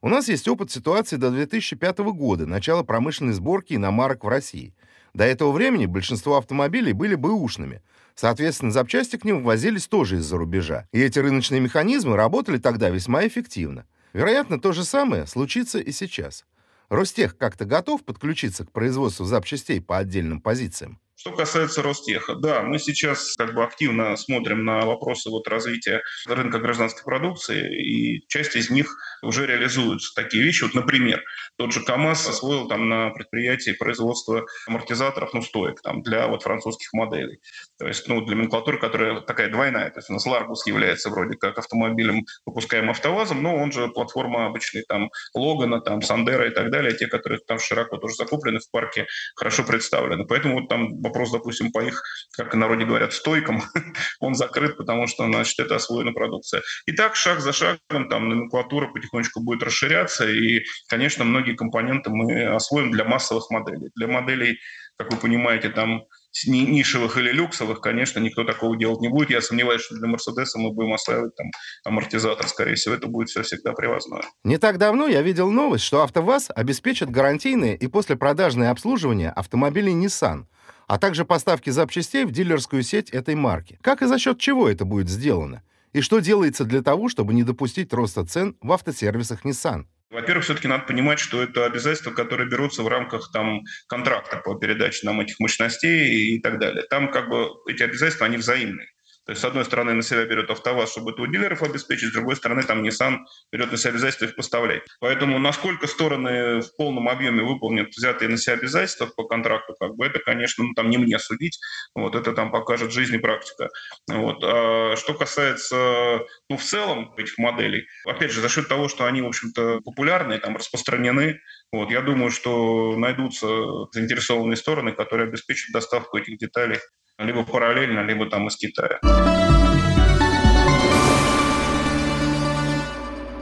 У 0.00 0.08
нас 0.08 0.28
есть 0.28 0.48
опыт 0.48 0.70
ситуации 0.70 1.16
до 1.16 1.30
2005 1.30 1.98
года, 1.98 2.46
начала 2.46 2.82
промышленной 2.82 3.34
сборки 3.34 3.74
иномарок 3.74 4.24
в 4.24 4.28
России. 4.28 4.74
До 5.14 5.24
этого 5.24 5.52
времени 5.52 5.86
большинство 5.86 6.36
автомобилей 6.36 6.92
были 6.92 7.14
бэушными, 7.14 7.82
Соответственно, 8.14 8.70
запчасти 8.70 9.16
к 9.16 9.24
ним 9.24 9.42
возились 9.42 9.88
тоже 9.88 10.16
из-за 10.16 10.36
рубежа. 10.36 10.86
И 10.92 11.00
эти 11.00 11.18
рыночные 11.18 11.60
механизмы 11.60 12.16
работали 12.16 12.58
тогда 12.58 12.90
весьма 12.90 13.26
эффективно. 13.26 13.86
Вероятно, 14.12 14.60
то 14.60 14.72
же 14.72 14.84
самое 14.84 15.26
случится 15.26 15.78
и 15.78 15.92
сейчас. 15.92 16.44
Ростех 16.90 17.38
как-то 17.38 17.64
готов 17.64 18.04
подключиться 18.04 18.66
к 18.66 18.72
производству 18.72 19.24
запчастей 19.24 19.80
по 19.80 19.96
отдельным 19.96 20.40
позициям? 20.40 21.00
Что 21.22 21.30
касается 21.30 21.82
Ростеха, 21.82 22.34
да, 22.34 22.62
мы 22.62 22.80
сейчас 22.80 23.36
как 23.38 23.54
бы 23.54 23.62
активно 23.62 24.16
смотрим 24.16 24.64
на 24.64 24.80
вопросы 24.80 25.30
вот 25.30 25.46
развития 25.46 26.02
рынка 26.26 26.58
гражданской 26.58 27.04
продукции, 27.04 27.80
и 27.80 28.26
часть 28.26 28.56
из 28.56 28.70
них 28.70 28.92
уже 29.22 29.46
реализуются. 29.46 30.12
Такие 30.16 30.42
вещи, 30.42 30.64
вот, 30.64 30.74
например, 30.74 31.22
тот 31.56 31.72
же 31.72 31.84
КАМАЗ 31.84 32.30
освоил 32.30 32.66
там 32.66 32.88
на 32.88 33.10
предприятии 33.10 33.70
производство 33.70 34.44
амортизаторов, 34.66 35.32
ну, 35.32 35.42
стоек 35.42 35.80
там 35.80 36.02
для 36.02 36.26
вот 36.26 36.42
французских 36.42 36.92
моделей. 36.92 37.38
То 37.78 37.86
есть, 37.86 38.08
ну, 38.08 38.20
для 38.22 38.34
номенклатуры, 38.34 38.80
которая 38.80 39.20
такая 39.20 39.48
двойная. 39.48 39.90
То 39.90 40.00
есть 40.00 40.10
у 40.10 40.14
нас 40.14 40.26
Ларгус 40.26 40.66
является 40.66 41.08
вроде 41.08 41.36
как 41.36 41.56
автомобилем, 41.56 42.24
выпускаемым 42.46 42.90
автовазом, 42.90 43.44
но 43.44 43.54
он 43.54 43.70
же 43.70 43.86
платформа 43.86 44.46
обычной 44.46 44.82
там 44.88 45.08
Логана, 45.34 45.80
там 45.80 46.02
Сандера 46.02 46.48
и 46.48 46.50
так 46.50 46.72
далее, 46.72 46.96
те, 46.96 47.06
которые 47.06 47.38
там 47.46 47.60
широко 47.60 47.98
тоже 47.98 48.16
закуплены 48.16 48.58
в 48.58 48.68
парке, 48.72 49.06
хорошо 49.36 49.62
представлены. 49.62 50.26
Поэтому 50.26 50.58
вот 50.58 50.68
там 50.68 51.00
вопрос, 51.12 51.30
допустим, 51.30 51.70
по 51.70 51.80
их, 51.80 52.02
как 52.32 52.54
в 52.54 52.56
народе 52.56 52.84
говорят, 52.84 53.12
стойкам, 53.12 53.62
он 54.20 54.34
закрыт, 54.34 54.76
потому 54.76 55.06
что, 55.06 55.26
значит, 55.26 55.58
это 55.60 55.76
освоена 55.76 56.12
продукция. 56.12 56.62
И 56.86 56.92
так, 56.92 57.14
шаг 57.16 57.40
за 57.40 57.52
шагом, 57.52 58.08
там 58.08 58.28
номенклатура 58.28 58.88
потихонечку 58.88 59.40
будет 59.40 59.62
расширяться, 59.62 60.28
и, 60.28 60.62
конечно, 60.88 61.24
многие 61.24 61.54
компоненты 61.54 62.10
мы 62.10 62.46
освоим 62.46 62.90
для 62.90 63.04
массовых 63.04 63.50
моделей. 63.50 63.90
Для 63.94 64.08
моделей, 64.08 64.58
как 64.96 65.12
вы 65.12 65.18
понимаете, 65.18 65.68
там 65.68 66.02
нишевых 66.46 67.18
или 67.18 67.30
люксовых, 67.30 67.80
конечно, 67.82 68.18
никто 68.18 68.44
такого 68.44 68.76
делать 68.78 69.00
не 69.00 69.08
будет. 69.08 69.28
Я 69.28 69.42
сомневаюсь, 69.42 69.82
что 69.82 69.96
для 69.96 70.08
Мерседеса 70.08 70.58
мы 70.58 70.72
будем 70.72 70.94
осваивать 70.94 71.34
там 71.36 71.50
амортизатор, 71.84 72.48
скорее 72.48 72.74
всего, 72.74 72.94
это 72.94 73.06
будет 73.06 73.28
все 73.28 73.42
всегда 73.42 73.72
привозное. 73.72 74.22
Не 74.44 74.56
так 74.56 74.78
давно 74.78 75.08
я 75.08 75.20
видел 75.20 75.50
новость, 75.50 75.84
что 75.84 76.02
АвтоВАЗ 76.02 76.50
обеспечит 76.54 77.10
гарантийное 77.10 77.74
и 77.74 77.86
послепродажное 77.86 78.70
обслуживание 78.70 79.30
автомобилей 79.30 79.92
Nissan– 79.92 80.44
а 80.92 80.98
также 80.98 81.24
поставки 81.24 81.70
запчастей 81.70 82.26
в 82.26 82.32
дилерскую 82.32 82.82
сеть 82.82 83.08
этой 83.08 83.34
марки. 83.34 83.78
Как 83.80 84.02
и 84.02 84.06
за 84.06 84.18
счет 84.18 84.38
чего 84.38 84.68
это 84.68 84.84
будет 84.84 85.08
сделано? 85.08 85.62
И 85.94 86.02
что 86.02 86.18
делается 86.18 86.66
для 86.66 86.82
того, 86.82 87.08
чтобы 87.08 87.32
не 87.32 87.44
допустить 87.44 87.94
роста 87.94 88.26
цен 88.26 88.58
в 88.60 88.70
автосервисах 88.72 89.42
Nissan? 89.46 89.86
Во-первых, 90.10 90.44
все-таки 90.44 90.68
надо 90.68 90.84
понимать, 90.84 91.18
что 91.18 91.42
это 91.42 91.64
обязательства, 91.64 92.10
которые 92.10 92.46
берутся 92.46 92.82
в 92.82 92.88
рамках 92.88 93.32
там, 93.32 93.62
контракта 93.86 94.36
по 94.44 94.54
передаче 94.56 95.06
нам 95.06 95.22
этих 95.22 95.40
мощностей 95.40 96.34
и 96.34 96.42
так 96.42 96.58
далее. 96.58 96.82
Там 96.90 97.10
как 97.10 97.30
бы 97.30 97.48
эти 97.70 97.82
обязательства, 97.82 98.26
они 98.26 98.36
взаимные. 98.36 98.88
То 99.24 99.32
есть, 99.32 99.42
с 99.42 99.44
одной 99.44 99.64
стороны, 99.64 99.92
на 99.94 100.02
себя 100.02 100.24
берет 100.24 100.50
АвтоВАЗ, 100.50 100.90
чтобы 100.90 101.12
это 101.12 101.22
у 101.22 101.26
дилеров 101.26 101.62
обеспечить, 101.62 102.10
с 102.10 102.12
другой 102.12 102.34
стороны, 102.36 102.64
там 102.64 102.82
Nissan 102.82 103.18
берет 103.52 103.70
на 103.70 103.78
себя 103.78 103.90
обязательства 103.90 104.24
их 104.24 104.36
поставлять. 104.36 104.82
Поэтому 105.00 105.38
насколько 105.38 105.86
стороны 105.86 106.60
в 106.60 106.76
полном 106.76 107.08
объеме 107.08 107.44
выполнят 107.44 107.90
взятые 107.90 108.28
на 108.28 108.36
себя 108.36 108.54
обязательства 108.54 109.06
по 109.06 109.24
контракту, 109.24 109.74
как 109.78 109.94
бы 109.94 110.06
это, 110.06 110.18
конечно, 110.18 110.64
ну, 110.64 110.74
там 110.74 110.90
не 110.90 110.98
мне 110.98 111.18
судить. 111.18 111.60
Вот 111.94 112.16
это 112.16 112.32
там 112.32 112.50
покажет 112.50 112.92
жизнь 112.92 113.14
и 113.14 113.18
практика. 113.18 113.68
Вот. 114.08 114.42
А 114.42 114.96
что 114.96 115.14
касается, 115.14 116.20
ну, 116.48 116.56
в 116.56 116.62
целом 116.62 117.14
этих 117.16 117.38
моделей, 117.38 117.86
опять 118.04 118.32
же, 118.32 118.40
за 118.40 118.48
счет 118.48 118.66
того, 118.66 118.88
что 118.88 119.04
они, 119.04 119.22
в 119.22 119.26
общем-то, 119.26 119.80
популярны, 119.84 120.38
там 120.38 120.56
распространены, 120.56 121.40
вот, 121.70 121.90
я 121.90 122.02
думаю, 122.02 122.30
что 122.30 122.96
найдутся 122.96 123.46
заинтересованные 123.92 124.56
стороны, 124.56 124.92
которые 124.92 125.28
обеспечат 125.28 125.72
доставку 125.72 126.18
этих 126.18 126.38
деталей 126.38 126.78
либо 127.18 127.44
параллельно, 127.44 128.00
либо 128.00 128.28
там 128.28 128.48
из 128.48 128.56
Китая. 128.56 129.00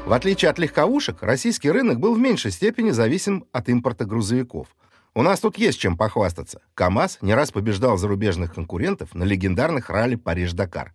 В 0.07 0.13
отличие 0.13 0.51
от 0.51 0.59
легковушек, 0.59 1.23
российский 1.23 1.71
рынок 1.71 2.01
был 2.01 2.15
в 2.15 2.19
меньшей 2.19 2.51
степени 2.51 2.91
зависим 2.91 3.45
от 3.53 3.69
импорта 3.69 4.05
грузовиков. 4.05 4.67
У 5.15 5.23
нас 5.23 5.41
тут 5.41 5.57
есть 5.57 5.79
чем 5.79 5.97
похвастаться. 5.97 6.63
КАМАЗ 6.75 7.19
не 7.21 7.35
раз 7.35 7.53
побеждал 7.53 7.97
зарубежных 7.97 8.55
конкурентов 8.55 9.15
на 9.15 9.23
легендарных 9.23 9.89
ралли 9.89 10.17
Париж-Дакар. 10.17 10.95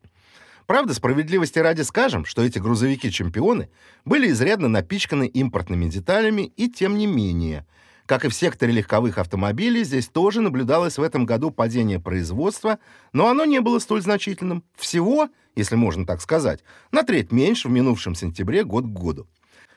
Правда, 0.67 0.93
справедливости 0.93 1.59
ради 1.59 1.81
скажем, 1.83 2.25
что 2.25 2.43
эти 2.43 2.59
грузовики-чемпионы 2.59 3.69
были 4.03 4.29
изрядно 4.29 4.67
напичканы 4.67 5.27
импортными 5.27 5.85
деталями, 5.85 6.51
и 6.57 6.69
тем 6.69 6.97
не 6.97 7.07
менее– 7.07 7.65
как 8.05 8.25
и 8.25 8.29
в 8.29 8.33
секторе 8.33 8.71
легковых 8.71 9.17
автомобилей, 9.17 9.83
здесь 9.83 10.07
тоже 10.07 10.41
наблюдалось 10.41 10.97
в 10.97 11.03
этом 11.03 11.25
году 11.25 11.51
падение 11.51 11.99
производства, 11.99 12.79
но 13.13 13.27
оно 13.27 13.45
не 13.45 13.61
было 13.61 13.79
столь 13.79 14.01
значительным. 14.01 14.63
Всего, 14.75 15.29
если 15.55 15.75
можно 15.75 16.05
так 16.05 16.21
сказать, 16.21 16.63
на 16.91 17.03
треть 17.03 17.31
меньше 17.31 17.67
в 17.67 17.71
минувшем 17.71 18.15
сентябре 18.15 18.63
год 18.63 18.85
к 18.85 18.89
году. 18.89 19.27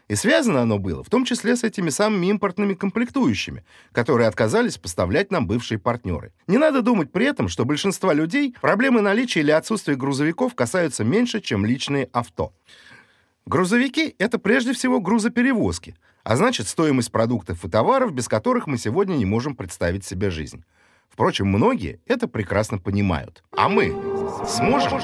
И 0.09 0.15
связано 0.15 0.63
оно 0.63 0.79
было 0.79 1.05
в 1.05 1.11
том 1.11 1.27
числе 1.27 1.55
с 1.55 1.65
этими 1.65 1.91
самыми 1.91 2.27
импортными 2.29 2.73
комплектующими, 2.73 3.63
которые 3.93 4.27
отказались 4.27 4.79
поставлять 4.79 5.31
нам 5.31 5.47
бывшие 5.47 5.79
партнеры. 5.79 6.33
Не 6.47 6.57
надо 6.57 6.81
думать 6.81 7.13
при 7.13 7.27
этом, 7.27 7.49
что 7.49 7.67
большинство 7.67 8.13
людей 8.13 8.55
проблемы 8.61 9.03
наличия 9.03 9.41
или 9.41 9.51
отсутствия 9.51 9.97
грузовиков 9.97 10.55
касаются 10.55 11.05
меньше, 11.05 11.43
чем 11.43 11.67
личные 11.67 12.09
авто. 12.13 12.55
Грузовики— 13.45 14.15
это 14.19 14.39
прежде 14.39 14.73
всего 14.73 15.01
грузоперевозки— 15.01 15.95
а 16.25 16.37
значит, 16.37 16.69
стоимость 16.69 17.11
продуктов 17.13 17.65
и 17.65 17.69
товаров, 17.69 18.13
без 18.13 18.29
которых 18.29 18.67
мы 18.67 18.79
сегодня 18.79 19.15
не 19.15 19.25
можем 19.25 19.57
представить 19.57 20.05
себе 20.05 20.31
жизнь. 20.31 20.65
Впрочем, 21.09 21.49
многие 21.49 22.01
это 22.07 22.29
прекрасно 22.29 22.79
понимают. 22.79 23.43
А 23.57 23.69
мы 23.69 23.95
сможем? 24.47 25.01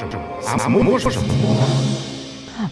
А 0.48 0.58
сможем? 0.58 1.22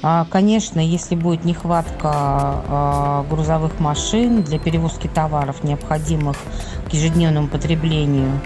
А, 0.02 0.26
конечно, 0.30 0.80
если 0.80 1.14
будет 1.16 1.44
нехватка 1.44 2.10
а, 2.12 3.26
грузовых 3.28 3.80
машин 3.80 4.42
для 4.42 4.58
перевозки 4.58 5.08
товаров, 5.08 5.64
необходимых 5.64 6.36
к 6.88 6.92
ежедневному 6.92 7.48
потреблению, 7.48 8.40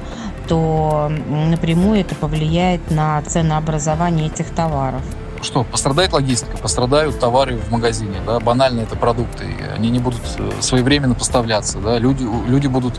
то 0.49 1.11
напрямую 1.51 2.01
это 2.01 2.15
повлияет 2.15 2.91
на 2.91 3.21
ценообразование 3.23 4.29
этих 4.29 4.51
товаров 4.51 5.03
что, 5.47 5.65
пострадает 5.65 6.13
логистика, 6.13 6.59
пострадают 6.59 7.19
товары 7.19 7.57
в 7.57 7.71
магазине, 7.71 8.17
да, 8.27 8.41
банально 8.41 8.81
это 8.81 8.97
продукты, 8.97 9.47
они 9.75 9.91
не 9.91 10.01
будут 10.01 10.21
э, 10.39 10.51
своевременно 10.61 11.15
поставляться, 11.15 11.79
да, 11.79 11.99
люди, 11.99 12.27
люди 12.49 12.67
будут 12.67 12.99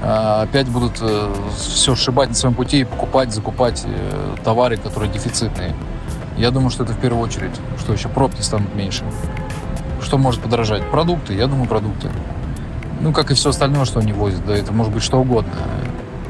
э, 0.00 0.42
опять 0.42 0.68
будут 0.68 0.98
э, 1.00 1.34
все 1.56 1.94
сшибать 1.96 2.30
на 2.30 2.34
своем 2.34 2.54
пути 2.54 2.80
и 2.80 2.84
покупать, 2.84 3.34
закупать 3.34 3.84
товары, 4.44 4.76
которые 4.76 5.12
дефицитные. 5.12 5.74
Я 6.38 6.50
думаю, 6.50 6.70
что 6.70 6.84
это 6.84 6.92
в 6.92 6.98
первую 6.98 7.22
очередь. 7.22 7.52
Что 7.78 7.92
еще? 7.92 8.08
Пробки 8.08 8.40
станут 8.40 8.74
меньше. 8.74 9.04
Что 10.00 10.18
может 10.18 10.40
подорожать? 10.40 10.82
Продукты, 10.90 11.34
я 11.34 11.46
думаю, 11.46 11.68
продукты. 11.68 12.08
Ну, 13.00 13.12
как 13.12 13.30
и 13.30 13.34
все 13.34 13.50
остальное, 13.50 13.84
что 13.84 14.00
они 14.00 14.12
возят. 14.12 14.44
Да, 14.46 14.56
это 14.56 14.72
может 14.72 14.92
быть 14.92 15.02
что 15.02 15.18
угодно. 15.18 15.52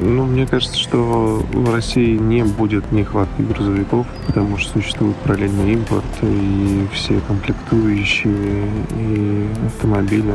Ну, 0.05 0.25
мне 0.25 0.47
кажется, 0.49 0.77
что 0.77 1.45
в 1.53 1.73
России 1.73 2.17
не 2.17 2.43
будет 2.43 2.91
нехватки 2.91 3.41
грузовиков, 3.41 4.05
потому 4.27 4.59
что 4.59 4.73
существует 4.73 5.15
параллельный 5.19 5.75
импорт, 5.75 6.05
и 6.23 6.89
все 6.93 7.21
комплектующие 7.21 8.67
и 8.97 9.49
автомобили 9.67 10.35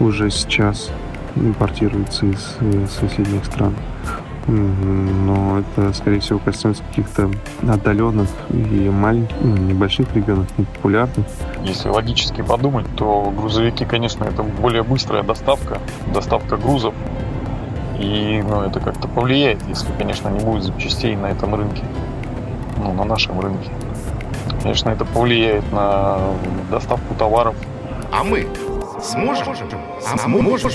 уже 0.00 0.30
сейчас 0.30 0.90
импортируются 1.36 2.26
из 2.26 2.56
э, 2.58 2.86
соседних 2.88 3.44
стран. 3.44 3.74
Но 4.48 5.60
это, 5.60 5.92
скорее 5.92 6.20
всего, 6.20 6.38
коснется 6.38 6.82
каких-то 6.84 7.30
отдаленных 7.68 8.28
и 8.50 8.88
маленьких, 8.88 9.36
ну, 9.42 9.56
небольших 9.58 10.12
регионов, 10.16 10.46
непопулярных. 10.56 11.26
Если 11.62 11.88
логически 11.88 12.42
подумать, 12.42 12.86
то 12.96 13.32
грузовики, 13.36 13.84
конечно, 13.84 14.24
это 14.24 14.42
более 14.42 14.82
быстрая 14.82 15.22
доставка, 15.22 15.78
доставка 16.14 16.56
грузов 16.56 16.94
и 17.98 18.42
ну, 18.42 18.62
это 18.62 18.80
как-то 18.80 19.08
повлияет, 19.08 19.62
если, 19.68 19.88
конечно, 19.98 20.28
не 20.28 20.38
будет 20.44 20.62
запчастей 20.62 21.16
на 21.16 21.26
этом 21.26 21.54
рынке, 21.54 21.82
ну, 22.78 22.92
на 22.92 23.04
нашем 23.04 23.40
рынке. 23.40 23.70
Конечно, 24.62 24.90
это 24.90 25.04
повлияет 25.04 25.70
на 25.72 26.18
доставку 26.70 27.14
товаров. 27.14 27.56
А 28.12 28.24
мы 28.24 28.48
сможем? 29.02 29.54
А 30.06 30.18
сможем? 30.18 30.70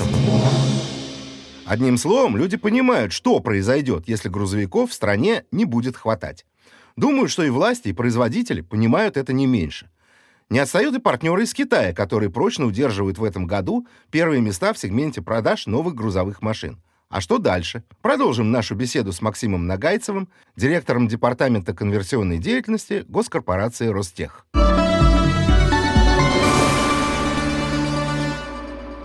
Одним 1.66 1.98
словом, 1.98 2.36
люди 2.36 2.58
понимают, 2.58 3.14
что 3.14 3.40
произойдет, 3.40 4.04
если 4.08 4.30
грузовиков 4.30 4.92
в 4.92 4.94
стране 4.94 5.44
не 5.52 5.66
будет 5.66 5.96
хватать. 5.96 6.46
Думаю, 6.96 7.28
что 7.28 7.44
и 7.44 7.50
власти, 7.50 7.88
и 7.90 7.94
производители 7.94 8.62
понимают 8.62 9.18
это 9.18 9.34
не 9.34 9.48
меньше. 9.48 9.90
Не 10.50 10.60
отстают 10.60 10.96
и 10.96 11.00
партнеры 11.00 11.44
из 11.44 11.54
Китая, 11.54 11.94
которые 11.94 12.30
прочно 12.30 12.66
удерживают 12.66 13.18
в 13.18 13.24
этом 13.24 13.48
году 13.48 13.88
первые 14.12 14.42
места 14.42 14.74
в 14.74 14.78
сегменте 14.78 15.22
продаж 15.22 15.66
новых 15.66 15.96
грузовых 15.96 16.42
машин. 16.42 16.80
А 17.14 17.22
что 17.22 17.38
дальше? 17.38 17.84
Продолжим 18.02 18.50
нашу 18.50 18.74
беседу 18.74 19.12
с 19.12 19.22
Максимом 19.22 19.68
Нагайцевым, 19.68 20.30
директором 20.56 21.08
Департамента 21.08 21.72
конверсионной 21.72 22.40
деятельности 22.40 23.06
госкорпорации 23.08 23.86
Ростех. 23.90 24.48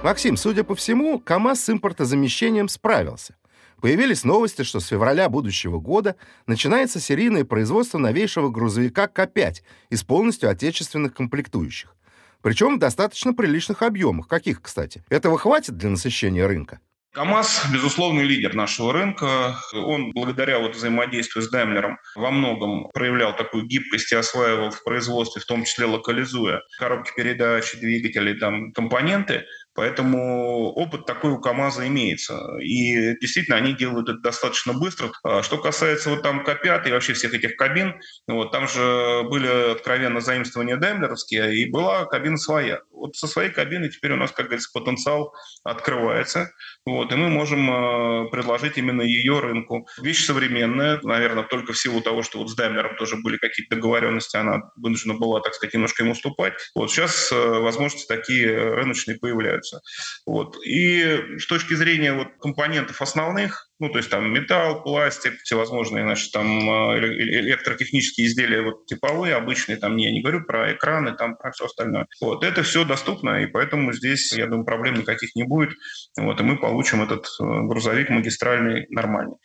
Максим, 0.03 0.39
судя 0.39 0.65
по 0.65 0.75
всему, 0.75 1.19
КАМАЗ 1.19 1.65
с 1.65 1.69
импортозамещением 1.69 2.71
справился. 2.71 3.37
Появились 3.79 4.25
новости, 4.25 4.63
что 4.63 4.81
с 4.81 4.87
февраля 4.87 5.29
будущего 5.29 5.79
года 5.79 6.17
начинается 6.47 7.01
серийное 7.01 7.45
производство 7.45 7.99
новейшего 7.99 8.49
грузовика 8.49 9.05
К5 9.05 9.57
из 9.91 10.03
полностью 10.03 10.49
отечественных 10.49 11.13
комплектующих. 11.13 11.95
Причем 12.41 12.77
в 12.77 12.79
достаточно 12.79 13.35
приличных 13.35 13.83
объемах. 13.83 14.29
Каких, 14.29 14.63
кстати? 14.63 15.05
Этого 15.11 15.37
хватит 15.37 15.77
для 15.77 15.91
насыщения 15.91 16.49
рынка? 16.49 16.81
КАМАЗ, 17.15 17.71
безусловный 17.73 18.25
лидер 18.25 18.55
нашего 18.55 18.93
рынка. 18.93 19.57
Он 19.73 20.13
благодаря 20.13 20.59
вот 20.59 20.77
взаимодействию 20.77 21.43
с 21.43 21.51
Даймлером 21.51 21.99
во 22.15 22.31
многом 22.31 22.91
проявлял 22.93 23.35
такую 23.35 23.65
гибкость 23.65 24.13
и 24.13 24.17
осваивал 24.17 24.71
в 24.71 24.85
производстве, 24.85 25.41
в 25.41 25.47
том 25.47 25.65
числе 25.65 25.87
локализуя 25.87 26.61
коробки 26.79 27.13
передач, 27.17 27.75
двигатели, 27.75 28.35
там, 28.35 28.73
компоненты. 28.73 29.47
Поэтому 29.79 30.73
опыт 30.73 31.07
такой 31.07 31.31
у 31.31 31.39
КАМАЗа 31.39 31.87
имеется. 31.87 32.37
И 32.61 33.17
действительно, 33.21 33.59
они 33.59 33.75
делают 33.75 34.09
это 34.09 34.19
достаточно 34.19 34.73
быстро. 34.73 35.13
А 35.23 35.45
что 35.45 35.57
касается 35.57 36.11
вот 36.11 36.25
там 36.25 36.45
К5 36.45 36.89
и 36.89 36.91
вообще 36.91 37.13
всех 37.13 37.33
этих 37.33 37.55
кабин, 37.55 37.95
вот 38.27 38.51
там 38.51 38.67
же 38.67 39.23
были 39.31 39.71
откровенно 39.71 40.21
заимствования 40.21 40.79
даймлеровские, 40.79 41.55
и 41.61 41.71
была 41.71 42.07
кабина 42.07 42.39
своя. 42.39 42.81
Вот 42.91 43.15
со 43.15 43.29
своей 43.29 43.51
кабиной 43.51 43.91
теперь 43.91 44.15
у 44.15 44.17
нас, 44.17 44.33
как 44.33 44.47
говорится, 44.47 44.69
потенциал 44.75 45.33
открывается. 45.63 46.51
Вот, 46.85 47.13
и 47.13 47.15
мы 47.15 47.29
можем 47.29 47.71
э, 47.71 48.31
предложить 48.31 48.79
именно 48.79 49.03
ее 49.03 49.39
рынку. 49.39 49.87
Вещь 50.03 50.27
современная, 50.27 50.99
наверное, 51.05 51.45
только 51.45 51.73
в 51.73 51.79
силу 51.79 52.01
того, 52.01 52.25
что 52.25 52.39
вот 52.39 52.51
с 52.51 52.57
Даймлером 52.57 52.97
тоже 52.97 53.15
были 53.15 53.37
какие-то 53.37 53.77
договоренности, 53.77 54.37
она 54.37 54.73
вынуждена 54.75 55.15
была, 55.15 55.41
так 55.41 55.55
сказать, 55.55 55.75
немножко 55.75 56.03
им 56.03 56.11
уступать. 56.11 56.55
Вот 56.75 56.91
сейчас 56.91 57.31
э, 57.31 57.37
возможности 57.37 58.09
такие 58.09 58.75
рыночные 58.75 59.19
появляются 59.19 59.68
являются. 59.69 59.81
Вот. 60.27 60.57
И 60.65 61.39
с 61.39 61.47
точки 61.47 61.75
зрения 61.75 62.13
вот 62.13 62.29
компонентов 62.41 63.01
основных, 63.03 63.68
ну, 63.79 63.89
то 63.89 63.99
есть 63.99 64.11
там 64.11 64.33
металл, 64.33 64.83
пластик, 64.83 65.41
всевозможные, 65.43 66.05
значит, 66.05 66.33
там 66.33 66.47
э, 66.69 66.99
электротехнические 66.99 68.27
изделия 68.27 68.63
вот 68.63 68.87
типовые, 68.87 69.35
обычные, 69.35 69.77
там, 69.77 69.97
я 69.97 70.11
не 70.11 70.21
говорю 70.21 70.45
про 70.45 70.73
экраны, 70.73 71.15
там, 71.15 71.37
про 71.37 71.53
все 71.53 71.67
остальное. 71.67 72.07
Вот, 72.21 72.45
это 72.45 72.63
все 72.63 72.85
доступно, 72.85 73.43
и 73.43 73.47
поэтому 73.47 73.93
здесь, 73.93 74.33
я 74.33 74.47
думаю, 74.47 74.65
проблем 74.65 74.95
никаких 74.95 75.35
не 75.35 75.45
будет, 75.45 75.71
вот, 76.17 76.41
и 76.41 76.43
мы 76.43 76.57
получим 76.59 77.03
этот 77.03 77.27
э, 77.41 77.45
грузовик 77.45 78.11
магистральный 78.11 78.87
нормальный. 78.91 79.37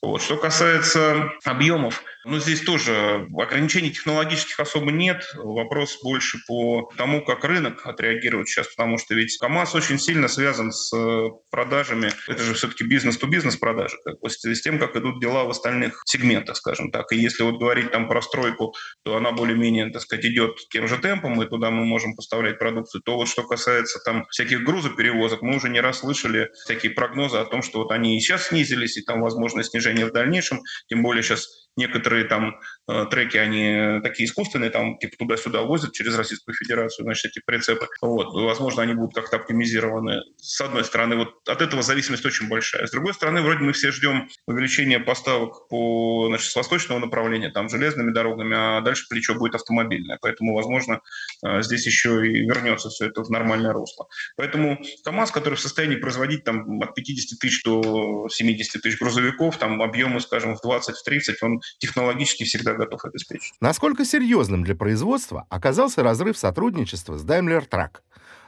Вот. 0.00 0.22
Что 0.22 0.36
касается 0.36 1.30
объемов, 1.44 2.02
ну, 2.24 2.38
здесь 2.38 2.60
тоже 2.60 3.26
ограничений 3.36 3.90
технологических 3.90 4.58
особо 4.60 4.92
нет, 4.92 5.24
вопрос 5.34 5.98
больше 6.02 6.38
по 6.46 6.90
тому, 6.96 7.24
как 7.24 7.44
рынок 7.44 7.84
отреагирует 7.84 8.48
сейчас, 8.48 8.68
потому 8.68 8.98
что 8.98 9.14
ведь 9.14 9.36
КАМАЗ 9.38 9.74
очень 9.74 9.98
сильно 9.98 10.28
связан 10.28 10.72
с 10.72 10.96
э, 10.96 11.28
продажами, 11.50 12.12
это 12.28 12.42
же 12.42 12.54
все-таки 12.54 12.84
бизнес-то-бизнес 12.84 13.56
продажи, 13.56 13.81
продажи, 13.82 13.96
как 14.04 14.20
бы, 14.20 14.30
с 14.30 14.62
тем, 14.62 14.78
как 14.78 14.96
идут 14.96 15.20
дела 15.20 15.44
в 15.44 15.50
остальных 15.50 16.02
сегментах, 16.06 16.56
скажем 16.56 16.90
так. 16.90 17.12
И 17.12 17.16
если 17.16 17.42
вот 17.42 17.58
говорить 17.58 17.90
там 17.90 18.08
про 18.08 18.22
стройку, 18.22 18.74
то 19.04 19.16
она 19.16 19.32
более-менее, 19.32 19.90
так 19.90 20.02
сказать, 20.02 20.24
идет 20.24 20.56
тем 20.70 20.88
же 20.88 20.98
темпом, 20.98 21.42
и 21.42 21.48
туда 21.48 21.70
мы 21.70 21.84
можем 21.84 22.14
поставлять 22.14 22.58
продукцию. 22.58 23.02
То 23.02 23.16
вот 23.16 23.28
что 23.28 23.42
касается 23.42 23.98
там 24.04 24.24
всяких 24.30 24.64
грузоперевозок, 24.64 25.42
мы 25.42 25.56
уже 25.56 25.68
не 25.68 25.80
раз 25.80 26.00
слышали 26.00 26.50
всякие 26.64 26.92
прогнозы 26.92 27.38
о 27.38 27.44
том, 27.44 27.62
что 27.62 27.80
вот 27.80 27.92
они 27.92 28.16
и 28.16 28.20
сейчас 28.20 28.48
снизились, 28.48 28.96
и 28.96 29.02
там 29.02 29.20
возможно 29.20 29.62
снижение 29.62 30.06
в 30.06 30.12
дальнейшем, 30.12 30.60
тем 30.88 31.02
более 31.02 31.22
сейчас 31.22 31.46
некоторые 31.76 32.24
там 32.24 32.60
треки, 32.86 33.36
они 33.36 34.00
такие 34.02 34.26
искусственные, 34.26 34.70
там 34.70 34.98
типа 34.98 35.16
туда-сюда 35.18 35.62
возят 35.62 35.92
через 35.92 36.16
Российскую 36.16 36.54
Федерацию, 36.54 37.04
значит, 37.04 37.26
эти 37.26 37.42
прицепы. 37.44 37.86
Вот. 38.00 38.32
Возможно, 38.34 38.82
они 38.82 38.94
будут 38.94 39.14
как-то 39.14 39.36
оптимизированы. 39.36 40.22
С 40.38 40.60
одной 40.60 40.84
стороны, 40.84 41.16
вот 41.16 41.48
от 41.48 41.62
этого 41.62 41.82
зависимость 41.82 42.26
очень 42.26 42.48
большая. 42.48 42.86
С 42.86 42.90
другой 42.90 43.14
стороны, 43.14 43.42
вроде 43.42 43.60
мы 43.60 43.72
все 43.72 43.92
ждем 43.92 44.28
увеличения 44.46 44.98
поставок 44.98 45.68
по, 45.68 46.26
значит, 46.28 46.50
с 46.50 46.56
восточного 46.56 46.98
направления, 46.98 47.50
там, 47.50 47.68
железными 47.68 48.12
дорогами, 48.12 48.56
а 48.56 48.80
дальше 48.80 49.06
плечо 49.08 49.34
будет 49.34 49.54
автомобильное. 49.54 50.18
Поэтому, 50.20 50.54
возможно, 50.54 51.00
э, 51.44 51.62
здесь 51.62 51.86
еще 51.86 52.26
и 52.26 52.40
вернется 52.40 52.88
все 52.90 53.06
это 53.06 53.22
в 53.22 53.30
нормальное 53.30 53.72
русло. 53.72 54.06
Поэтому 54.36 54.78
КАМАЗ, 55.04 55.30
который 55.30 55.54
в 55.54 55.60
состоянии 55.60 55.96
производить 55.96 56.44
там 56.44 56.80
от 56.82 56.94
50 56.94 57.38
тысяч 57.38 57.62
до 57.62 58.28
70 58.28 58.82
тысяч 58.82 58.98
грузовиков, 58.98 59.56
там 59.58 59.80
объемы, 59.82 60.20
скажем, 60.20 60.56
в 60.56 60.64
20-30, 60.64 61.34
он 61.42 61.60
технологически 61.78 62.44
всегда 62.44 62.71
готов 62.76 63.04
обеспечить. 63.04 63.54
Насколько 63.60 64.04
серьезным 64.04 64.64
для 64.64 64.74
производства 64.74 65.46
оказался 65.48 66.02
разрыв 66.02 66.36
сотрудничества 66.36 67.18
с 67.18 67.24
Daimler 67.24 67.68
Truck? 67.68 68.00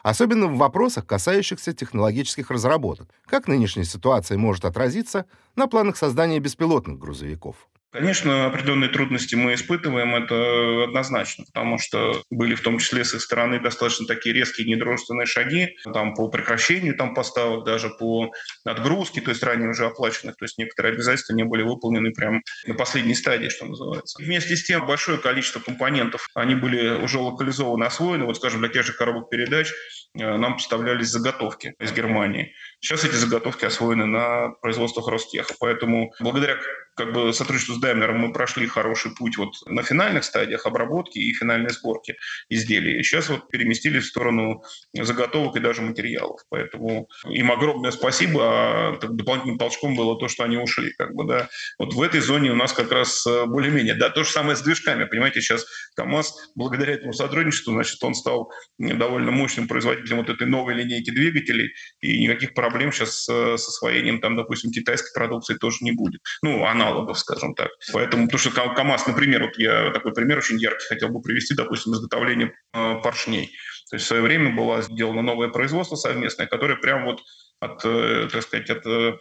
Особенно 0.03 0.47
в 0.47 0.57
вопросах, 0.59 1.07
касающихся 1.07 1.73
технологических 1.73 2.51
разработок. 2.51 3.09
Как 3.27 3.49
нынешняя 3.49 3.87
ситуация 3.87 4.37
может 4.37 4.65
отразиться 4.65 5.25
на 5.57 5.67
планах 5.67 5.97
создания 5.97 6.39
беспилотных 6.41 6.99
грузовиков? 6.99 7.57
Конечно, 7.95 8.47
определенные 8.47 8.91
трудности 8.91 9.37
мы 9.37 9.55
испытываем, 9.55 10.17
это 10.17 10.83
однозначно, 10.83 11.45
потому 11.45 11.79
что 11.79 12.25
были 12.29 12.57
в 12.57 12.61
том 12.61 12.79
числе 12.79 13.05
с 13.05 13.15
их 13.15 13.21
стороны 13.21 13.61
достаточно 13.61 14.05
такие 14.05 14.35
резкие 14.35 14.67
недружественные 14.67 15.27
шаги 15.27 15.77
там, 15.85 16.13
по 16.15 16.27
прекращению 16.29 16.97
там, 16.97 17.15
поставок, 17.15 17.65
даже 17.65 17.91
по 17.91 18.33
отгрузке, 18.65 19.21
то 19.21 19.31
есть 19.31 19.45
ранее 19.45 19.71
уже 19.71 19.87
оплаченных, 19.87 20.37
то 20.37 20.45
есть 20.45 20.59
некоторые 20.59 20.95
обязательства 20.95 21.35
не 21.35 21.45
были 21.45 21.63
выполнены 21.63 22.11
прямо 22.11 22.41
на 22.67 22.75
последней 22.75 23.15
стадии, 23.15 23.49
что 23.49 23.67
называется. 23.67 24.21
Вместе 24.21 24.57
с 24.57 24.65
тем 24.65 24.85
большое 24.89 25.19
количество 25.19 25.61
компонентов, 25.61 26.27
они 26.35 26.57
были 26.57 27.01
уже 27.01 27.21
локализованы, 27.21 27.85
освоены, 27.85 28.25
вот 28.25 28.37
скажем, 28.39 28.59
для 28.59 28.71
тех 28.71 28.85
же 28.85 28.93
коробок 28.93 29.31
передач 29.31 29.71
э, 30.19 30.37
нам 30.37 30.55
поставлялись 30.55 31.11
заготовки 31.11 31.75
из 31.79 31.93
Германии. 31.93 32.55
Сейчас 32.85 33.03
эти 33.03 33.15
заготовки 33.15 33.65
освоены 33.65 34.05
на 34.05 34.51
производствах 34.61 35.09
Ростеха, 35.09 35.55
поэтому 35.59 36.13
благодаря 36.21 36.59
как 36.97 37.13
бы 37.13 37.33
сотрудничеству 37.33 37.75
с 37.75 37.81
Даймлером 37.81 38.19
мы 38.19 38.33
прошли 38.33 38.67
хороший 38.67 39.15
путь 39.15 39.37
вот 39.37 39.55
на 39.67 39.83
финальных 39.83 40.23
стадиях 40.23 40.67
обработки 40.67 41.19
и 41.19 41.33
финальной 41.33 41.71
сборки 41.71 42.17
изделий. 42.51 43.03
Сейчас 43.03 43.31
вот 43.31 43.49
переместились 43.49 44.05
в 44.05 44.09
сторону 44.09 44.63
заготовок 44.93 45.57
и 45.57 45.61
даже 45.61 45.83
материалов. 45.83 46.43
Поэтому 46.51 47.09
им 47.29 47.51
огромное 47.51 47.91
спасибо. 47.91 48.41
А 48.45 48.99
дополнительным 49.01 49.59
толчком 49.59 49.97
было 49.97 50.19
то, 50.19 50.29
что 50.29 50.45
они 50.45 50.57
ушли. 50.57 50.93
Как 50.97 51.15
бы, 51.15 51.27
да. 51.27 51.49
Вот 51.79 51.95
в 51.95 52.03
этой 52.03 52.21
зоне 52.21 52.53
у 52.53 52.57
нас 52.57 52.73
как 52.73 52.93
раз 52.93 53.27
э, 53.27 53.47
более-менее. 53.47 53.95
Да, 53.95 54.11
то 54.11 54.23
же 54.23 54.31
самое 54.31 54.57
с 54.57 54.61
движками. 54.61 55.05
Понимаете, 55.05 55.41
сейчас 55.41 55.67
КАМАЗ, 55.97 56.53
благодаря 56.55 56.95
этому 56.95 57.13
сотрудничеству, 57.13 57.73
значит, 57.73 58.03
он 58.05 58.15
стал 58.15 58.53
довольно 58.79 59.33
мощным 59.33 59.67
производителем 59.67 60.19
вот 60.19 60.29
этой 60.29 60.47
новой 60.47 60.75
линейки 60.75 61.11
двигателей. 61.11 61.73
И 62.01 62.23
никаких 62.23 62.55
проблем 62.55 62.74
сейчас 62.93 63.25
с 63.25 63.69
освоением, 63.69 64.21
там, 64.21 64.37
допустим, 64.37 64.71
китайской 64.71 65.13
продукции 65.15 65.55
тоже 65.55 65.79
не 65.81 65.93
будет. 65.93 66.21
Ну, 66.43 66.65
аналогов, 66.65 67.19
скажем 67.19 67.55
так. 67.55 67.71
Поэтому, 67.93 68.27
потому 68.27 68.39
что 68.39 68.51
КАМАЗ, 68.75 69.07
например, 69.07 69.45
вот 69.45 69.59
я 69.59 69.91
такой 69.91 70.13
пример 70.13 70.39
очень 70.39 70.59
яркий 70.59 70.87
хотел 70.87 71.09
бы 71.09 71.21
привести, 71.23 71.55
допустим, 71.55 71.93
изготовление 71.95 72.55
э, 72.73 73.01
поршней. 73.03 73.51
То 73.91 73.97
есть 73.97 74.07
в 74.07 74.09
свое 74.09 74.23
время 74.23 74.55
было 74.55 74.83
сделано 74.83 75.23
новое 75.23 75.49
производство 75.49 75.97
совместное, 75.97 76.47
которое 76.47 76.77
прям 76.77 77.05
вот 77.05 77.21
от, 77.61 77.85
э, 77.85 78.29
так 78.31 78.43
сказать, 78.43 78.71
от 78.71 78.87
э, 78.87 79.19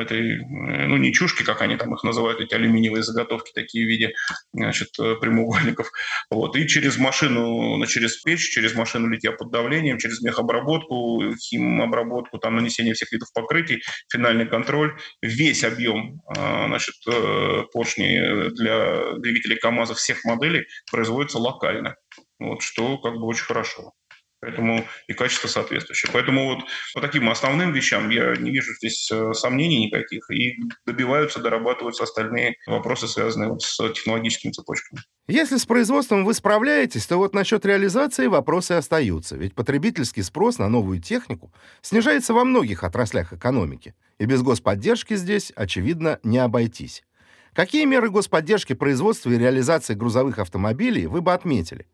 этой, 0.00 0.38
э, 0.38 0.86
ну, 0.86 0.96
не 0.96 1.12
чушки, 1.12 1.42
как 1.42 1.62
они 1.62 1.76
там 1.76 1.94
их 1.94 2.02
называют, 2.04 2.40
эти 2.40 2.54
алюминиевые 2.54 3.02
заготовки 3.02 3.52
такие 3.54 3.86
в 3.86 3.88
виде, 3.88 4.12
значит, 4.52 4.88
э, 4.98 5.16
прямоугольников. 5.16 5.90
Вот. 6.30 6.56
И 6.56 6.66
через 6.66 6.98
машину, 6.98 7.76
ну, 7.76 7.86
через 7.86 8.16
печь, 8.22 8.50
через 8.50 8.74
машину 8.74 9.08
литья 9.08 9.32
под 9.32 9.50
давлением, 9.50 9.98
через 9.98 10.20
мехобработку, 10.22 11.22
химобработку, 11.36 12.38
там, 12.38 12.56
нанесение 12.56 12.94
всех 12.94 13.12
видов 13.12 13.32
покрытий, 13.32 13.82
финальный 14.10 14.46
контроль, 14.46 14.96
весь 15.22 15.64
объем, 15.64 16.20
а, 16.26 16.66
значит, 16.68 16.94
э, 17.06 17.62
поршней 17.72 18.50
для 18.50 19.14
двигателей 19.18 19.56
КАМАЗа 19.56 19.94
всех 19.94 20.24
моделей 20.24 20.66
производится 20.90 21.38
локально. 21.38 21.96
Вот, 22.38 22.62
что 22.62 22.98
как 22.98 23.14
бы 23.14 23.26
очень 23.26 23.44
хорошо. 23.44 23.92
Поэтому 24.44 24.84
и 25.08 25.14
качество 25.14 25.48
соответствующее. 25.48 26.10
Поэтому 26.12 26.44
вот 26.44 26.64
по 26.92 27.00
таким 27.00 27.30
основным 27.30 27.72
вещам 27.72 28.10
я 28.10 28.36
не 28.36 28.50
вижу 28.50 28.74
здесь 28.74 29.10
э, 29.10 29.32
сомнений 29.32 29.86
никаких. 29.86 30.30
И 30.30 30.56
добиваются, 30.84 31.40
дорабатываются 31.40 32.04
остальные 32.04 32.56
вопросы, 32.66 33.08
связанные 33.08 33.48
вот 33.48 33.62
с 33.62 33.76
технологическими 33.92 34.52
цепочками. 34.52 35.02
Если 35.26 35.56
с 35.56 35.64
производством 35.64 36.26
вы 36.26 36.34
справляетесь, 36.34 37.06
то 37.06 37.16
вот 37.16 37.34
насчет 37.34 37.64
реализации 37.64 38.26
вопросы 38.26 38.72
остаются. 38.72 39.36
Ведь 39.36 39.54
потребительский 39.54 40.22
спрос 40.22 40.58
на 40.58 40.68
новую 40.68 41.00
технику 41.00 41.50
снижается 41.80 42.34
во 42.34 42.44
многих 42.44 42.84
отраслях 42.84 43.32
экономики. 43.32 43.94
И 44.18 44.26
без 44.26 44.42
господдержки 44.42 45.16
здесь, 45.16 45.52
очевидно, 45.56 46.20
не 46.22 46.36
обойтись. 46.36 47.02
Какие 47.54 47.86
меры 47.86 48.10
господдержки 48.10 48.74
производства 48.74 49.30
и 49.30 49.38
реализации 49.38 49.94
грузовых 49.94 50.38
автомобилей 50.38 51.06
вы 51.06 51.22
бы 51.22 51.32
отметили? 51.32 51.86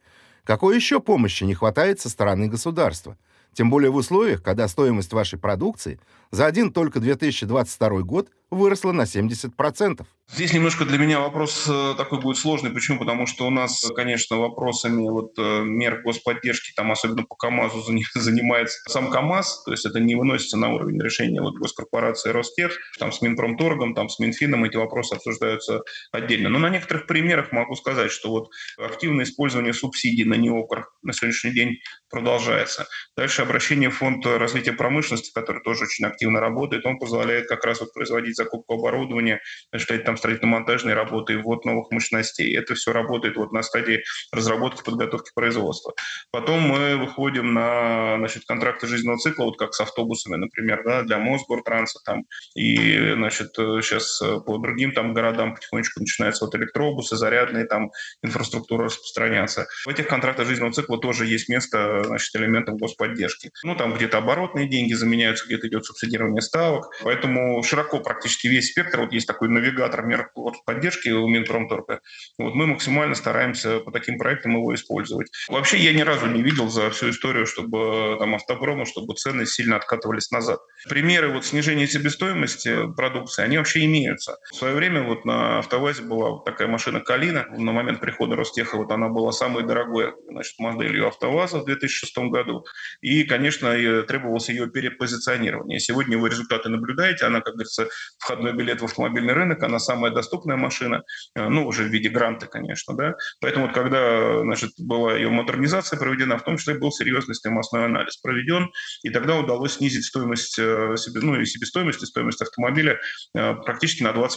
Какой 0.44 0.76
еще 0.76 1.00
помощи 1.00 1.44
не 1.44 1.55
хватает 1.55 2.00
со 2.00 2.09
стороны 2.09 2.48
государства? 2.48 3.16
Тем 3.53 3.70
более 3.70 3.90
в 3.90 3.96
условиях, 3.96 4.42
когда 4.42 4.68
стоимость 4.68 5.12
вашей 5.12 5.38
продукции 5.38 6.00
за 6.31 6.46
один 6.46 6.72
только 6.72 7.00
2022 7.00 8.00
год 8.03 8.29
выросла 8.51 8.93
на 8.93 9.03
70%. 9.03 10.05
Здесь 10.33 10.53
немножко 10.53 10.85
для 10.85 10.97
меня 10.97 11.19
вопрос 11.19 11.67
э, 11.69 11.95
такой 11.97 12.21
будет 12.21 12.37
сложный. 12.37 12.71
Почему? 12.71 13.01
Потому 13.01 13.27
что 13.27 13.49
у 13.49 13.51
нас, 13.51 13.85
конечно, 13.97 14.39
вопросами 14.39 15.09
вот 15.09 15.33
э, 15.39 15.63
мер 15.65 16.03
господдержки, 16.03 16.73
там 16.77 16.93
особенно 16.93 17.25
по 17.25 17.35
КАМАЗу 17.35 17.83
занимается 18.15 18.79
сам 18.89 19.11
КАМАЗ, 19.11 19.65
то 19.65 19.73
есть 19.73 19.87
это 19.87 19.99
не 19.99 20.15
выносится 20.15 20.57
на 20.57 20.73
уровень 20.73 21.03
решения 21.03 21.41
вот 21.41 21.57
госкорпорации 21.57 22.31
Ростех, 22.31 22.79
там 23.01 23.11
с 23.11 23.21
Минпромторгом, 23.23 23.95
там 23.95 24.09
с 24.09 24.21
Минфином 24.21 24.65
эти 24.65 24.77
вопросы 24.77 25.15
обсуждаются 25.15 25.81
отдельно. 26.13 26.49
Но 26.49 26.61
на 26.61 26.71
некоторых 26.71 27.07
примерах 27.07 27.51
могу 27.51 27.75
сказать, 27.75 28.13
что 28.13 28.31
вот 28.31 28.51
активное 28.79 29.25
использование 29.25 29.75
субсидий 29.75 30.25
на 30.25 30.35
неокрах 30.35 30.93
на 31.03 31.13
сегодняшний 31.13 31.53
день 31.53 31.79
продолжается. 32.09 32.87
Дальше 33.17 33.43
обращение 33.43 33.91
в 33.91 33.97
Фонд 33.97 34.25
развития 34.27 34.73
промышленности, 34.73 35.33
который 35.35 35.61
тоже 35.63 35.85
очень 35.85 36.05
активно 36.07 36.41
работает, 36.41 36.87
он 36.87 36.99
позволяет 36.99 37.49
как 37.49 37.65
раз 37.65 37.81
вот 37.81 37.93
производить 37.93 38.37
закупку 38.44 38.74
оборудования, 38.74 39.40
осуществлять 39.70 40.05
там 40.05 40.16
строительно-монтажные 40.16 40.94
работы, 40.94 41.38
ввод 41.38 41.64
новых 41.64 41.90
мощностей. 41.90 42.57
Это 42.57 42.74
все 42.74 42.92
работает 42.92 43.37
вот 43.37 43.53
на 43.53 43.62
стадии 43.62 44.03
разработки, 44.33 44.83
подготовки 44.83 45.31
производства. 45.35 45.94
Потом 46.31 46.61
мы 46.61 46.96
выходим 46.96 47.53
на 47.55 48.16
значит, 48.18 48.44
контракты 48.46 48.87
жизненного 48.87 49.18
цикла, 49.18 49.44
вот 49.44 49.59
как 49.59 49.74
с 49.74 49.81
автобусами, 49.81 50.37
например, 50.37 50.83
да, 50.85 51.03
для 51.03 51.18
Мосгортранса 51.18 52.00
там, 52.05 52.24
и 52.55 53.12
значит, 53.14 53.50
сейчас 53.55 54.20
по 54.46 54.59
другим 54.59 54.92
там 54.92 55.12
городам 55.12 55.55
потихонечку 55.55 56.00
начинаются 56.00 56.44
вот 56.44 56.55
электробусы, 56.55 57.16
зарядные 57.16 57.64
там 57.64 57.90
инфраструктура 58.22 58.85
распространяться. 58.85 59.66
В 59.85 59.88
этих 59.88 60.07
контрактах 60.07 60.46
жизненного 60.46 60.72
цикла 60.72 60.98
тоже 60.98 61.26
есть 61.26 61.48
место 61.48 62.03
значит, 62.05 62.35
элементов 62.37 62.79
господдержки. 62.79 63.50
Ну, 63.64 63.74
там 63.74 63.94
где-то 63.94 64.18
оборотные 64.18 64.68
деньги 64.68 64.94
заменяются, 64.94 65.46
где-то 65.46 65.68
идет 65.68 65.85
субсидирование 65.85 66.40
ставок. 66.40 66.87
Поэтому 67.03 67.62
широко 67.62 67.98
практически 67.98 68.30
весь 68.45 68.71
спектр. 68.71 69.01
Вот 69.01 69.12
есть 69.12 69.27
такой 69.27 69.49
навигатор 69.49 70.05
мер 70.05 70.31
поддержки 70.64 71.09
у 71.09 71.29
Минпромторга. 71.29 72.01
Вот 72.38 72.55
мы 72.55 72.66
максимально 72.66 73.14
стараемся 73.14 73.81
по 73.81 73.90
таким 73.90 74.19
проектам 74.19 74.53
его 74.53 74.75
использовать. 74.75 75.31
Вообще 75.49 75.79
я 75.79 75.93
ни 75.93 76.03
разу 76.03 76.27
не 76.27 76.43
видел 76.43 76.69
за 76.69 76.90
всю 76.90 77.11
историю, 77.11 77.47
чтобы 77.47 78.16
там 78.19 78.35
автопрома, 78.35 78.87
чтобы 78.87 79.14
цены 79.14 79.47
сильно 79.47 79.77
откатывались 79.77 80.31
назад. 80.31 80.61
Примеры 80.88 81.33
вот 81.33 81.45
снижения 81.45 81.87
себестоимости 81.87 82.93
продукции, 82.95 83.43
они 83.43 83.59
вообще 83.59 83.85
имеются. 83.85 84.37
В 84.51 84.57
свое 84.57 84.75
время 84.75 85.03
вот 85.03 85.25
на 85.25 85.59
АвтоВАЗе 85.59 86.03
была 86.03 86.31
вот 86.31 86.45
такая 86.45 86.69
машина 86.69 87.01
«Калина». 87.01 87.47
На 87.57 87.73
момент 87.73 88.01
прихода 88.01 88.37
Ростеха 88.37 88.77
вот 88.77 88.90
она 88.93 89.09
была 89.09 89.33
самой 89.33 89.64
дорогой 89.64 90.14
значит, 90.29 90.59
моделью 90.59 91.09
АвтоВАЗа 91.09 91.61
в 91.61 91.64
2006 91.64 92.16
году. 92.31 92.64
И, 93.01 93.25
конечно, 93.25 93.73
требовалось 94.05 94.49
ее 94.49 94.69
перепозиционирование. 94.69 95.81
Сегодня 95.81 96.19
вы 96.19 96.29
результаты 96.29 96.69
наблюдаете, 96.69 97.27
она, 97.27 97.40
как 97.40 97.55
говорится, 97.55 97.88
входной 98.21 98.53
билет 98.53 98.81
в 98.81 98.85
автомобильный 98.85 99.33
рынок, 99.33 99.63
она 99.63 99.79
самая 99.79 100.13
доступная 100.13 100.57
машина, 100.57 101.03
э, 101.35 101.49
ну, 101.49 101.67
уже 101.67 101.85
в 101.85 101.89
виде 101.89 102.09
гранта, 102.09 102.47
конечно, 102.47 102.95
да. 102.95 103.15
Поэтому 103.41 103.67
вот 103.67 103.75
когда, 103.75 104.41
значит, 104.41 104.73
была 104.79 105.15
ее 105.15 105.31
модернизация 105.31 105.99
проведена, 105.99 106.39
в 106.39 106.45
том 106.45 106.59
числе 106.59 106.75
был 106.75 106.93
серьезный 106.93 107.35
стоимостной 107.35 107.87
анализ 107.87 108.19
проведен, 108.19 108.71
и 109.03 109.11
тогда 109.11 109.37
удалось 109.37 109.75
снизить 109.75 110.05
стоимость, 110.05 110.59
э, 110.59 110.95
ну, 111.15 111.41
и 111.41 111.45
себестоимость, 111.47 112.03
и 112.03 112.07
стоимость 112.07 112.43
автомобиля 112.43 113.01
э, 113.35 113.55
практически 113.55 114.03
на 114.03 114.11
20%. 114.11 114.29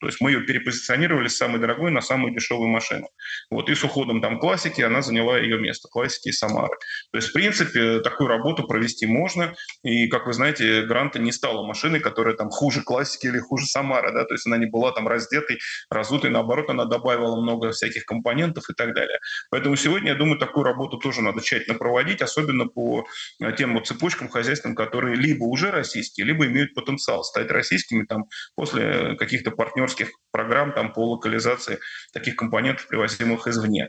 То 0.00 0.06
есть 0.06 0.20
мы 0.20 0.32
ее 0.32 0.40
перепозиционировали 0.40 1.28
с 1.28 1.36
самой 1.36 1.60
дорогой 1.60 1.90
на 1.90 2.00
самую 2.00 2.34
дешевую 2.34 2.68
машину. 2.68 3.08
Вот, 3.50 3.68
и 3.68 3.74
с 3.74 3.84
уходом 3.84 4.22
там 4.22 4.38
классики 4.38 4.80
она 4.80 5.02
заняла 5.02 5.38
ее 5.38 5.58
место, 5.60 5.88
классики 5.88 6.30
и 6.30 6.32
Самары. 6.32 6.76
То 7.12 7.18
есть, 7.18 7.28
в 7.28 7.32
принципе, 7.32 8.00
такую 8.00 8.28
работу 8.28 8.66
провести 8.66 9.06
можно, 9.06 9.54
и, 9.82 10.08
как 10.08 10.26
вы 10.26 10.32
знаете, 10.32 10.82
Гранта 10.82 11.18
не 11.18 11.32
стала 11.32 11.66
машиной, 11.66 12.00
которая 12.00 12.34
там 12.34 12.48
хуже 12.48 12.82
классики 12.82 13.17
или 13.24 13.38
хуже 13.38 13.66
Самары, 13.66 14.12
да, 14.12 14.24
то 14.24 14.34
есть 14.34 14.46
она 14.46 14.56
не 14.56 14.66
была 14.66 14.92
там 14.92 15.08
раздетой, 15.08 15.58
разутой, 15.90 16.30
наоборот, 16.30 16.70
она 16.70 16.84
добавила 16.84 17.40
много 17.40 17.72
всяких 17.72 18.04
компонентов 18.04 18.70
и 18.70 18.74
так 18.74 18.94
далее. 18.94 19.18
Поэтому 19.50 19.76
сегодня, 19.76 20.12
я 20.12 20.14
думаю, 20.14 20.38
такую 20.38 20.64
работу 20.64 20.98
тоже 20.98 21.22
надо 21.22 21.40
тщательно 21.40 21.76
проводить, 21.76 22.22
особенно 22.22 22.66
по 22.66 23.06
э, 23.40 23.52
тем 23.52 23.74
вот 23.74 23.86
цепочкам 23.86 24.28
хозяйствам, 24.28 24.74
которые 24.74 25.16
либо 25.16 25.44
уже 25.44 25.70
российские, 25.70 26.26
либо 26.26 26.46
имеют 26.46 26.74
потенциал 26.74 27.24
стать 27.24 27.50
российскими 27.50 28.04
там 28.04 28.24
после 28.54 29.16
каких-то 29.16 29.50
партнерских 29.50 30.10
программ 30.30 30.72
там 30.72 30.92
по 30.92 31.12
локализации 31.12 31.78
таких 32.12 32.36
компонентов, 32.36 32.86
привозимых 32.88 33.46
извне. 33.46 33.88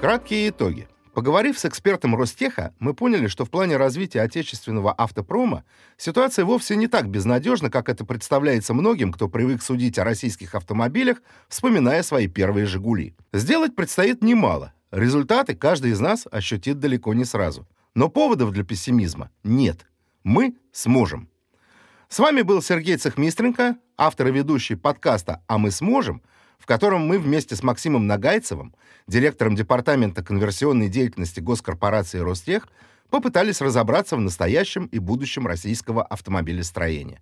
Краткие 0.00 0.50
итоги. 0.50 0.86
Поговорив 1.14 1.56
с 1.60 1.64
экспертом 1.64 2.16
Ростеха, 2.16 2.74
мы 2.80 2.92
поняли, 2.92 3.28
что 3.28 3.44
в 3.44 3.50
плане 3.50 3.76
развития 3.76 4.20
отечественного 4.20 4.92
автопрома 4.92 5.62
ситуация 5.96 6.44
вовсе 6.44 6.74
не 6.74 6.88
так 6.88 7.08
безнадежна, 7.08 7.70
как 7.70 7.88
это 7.88 8.04
представляется 8.04 8.74
многим, 8.74 9.12
кто 9.12 9.28
привык 9.28 9.62
судить 9.62 9.96
о 9.96 10.04
российских 10.04 10.56
автомобилях, 10.56 11.22
вспоминая 11.48 12.02
свои 12.02 12.26
первые 12.26 12.66
«Жигули». 12.66 13.14
Сделать 13.32 13.76
предстоит 13.76 14.24
немало. 14.24 14.72
Результаты 14.90 15.54
каждый 15.54 15.92
из 15.92 16.00
нас 16.00 16.26
ощутит 16.32 16.80
далеко 16.80 17.14
не 17.14 17.24
сразу. 17.24 17.68
Но 17.94 18.08
поводов 18.08 18.50
для 18.50 18.64
пессимизма 18.64 19.30
нет. 19.44 19.86
Мы 20.24 20.56
сможем. 20.72 21.28
С 22.08 22.18
вами 22.18 22.42
был 22.42 22.60
Сергей 22.60 22.96
Цехмистренко, 22.96 23.76
автор 23.96 24.26
и 24.26 24.32
ведущий 24.32 24.74
подкаста 24.74 25.44
«А 25.46 25.58
мы 25.58 25.70
сможем», 25.70 26.22
в 26.58 26.66
котором 26.66 27.06
мы 27.06 27.18
вместе 27.18 27.56
с 27.56 27.62
Максимом 27.62 28.06
Нагайцевым, 28.06 28.74
директором 29.06 29.54
Департамента 29.54 30.22
конверсионной 30.22 30.88
деятельности 30.88 31.40
госкорпорации 31.40 32.18
«Ростех», 32.18 32.68
попытались 33.10 33.60
разобраться 33.60 34.16
в 34.16 34.20
настоящем 34.20 34.86
и 34.86 34.98
будущем 34.98 35.46
российского 35.46 36.02
автомобилестроения. 36.02 37.20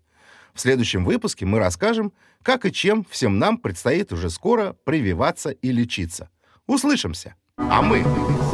В 0.55 0.61
следующем 0.61 1.05
выпуске 1.05 1.47
мы 1.47 1.59
расскажем, 1.59 2.13
как 2.43 2.67
и 2.67 2.73
чем 2.73 3.05
всем 3.09 3.39
нам 3.39 3.59
предстоит 3.59 4.13
уже 4.13 4.31
скоро 4.31 4.77
прививаться 4.85 5.51
и 5.51 5.73
лечиться. 5.73 6.29
Услышимся! 6.67 7.35
А 7.57 7.83
мы 7.83 8.05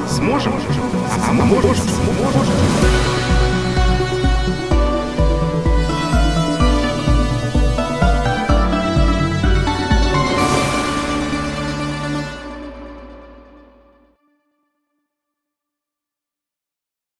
сможем? 0.08 0.54
А 1.26 1.32
мы 1.32 1.44
можем? 1.44 1.74
сможем. 1.74 3.17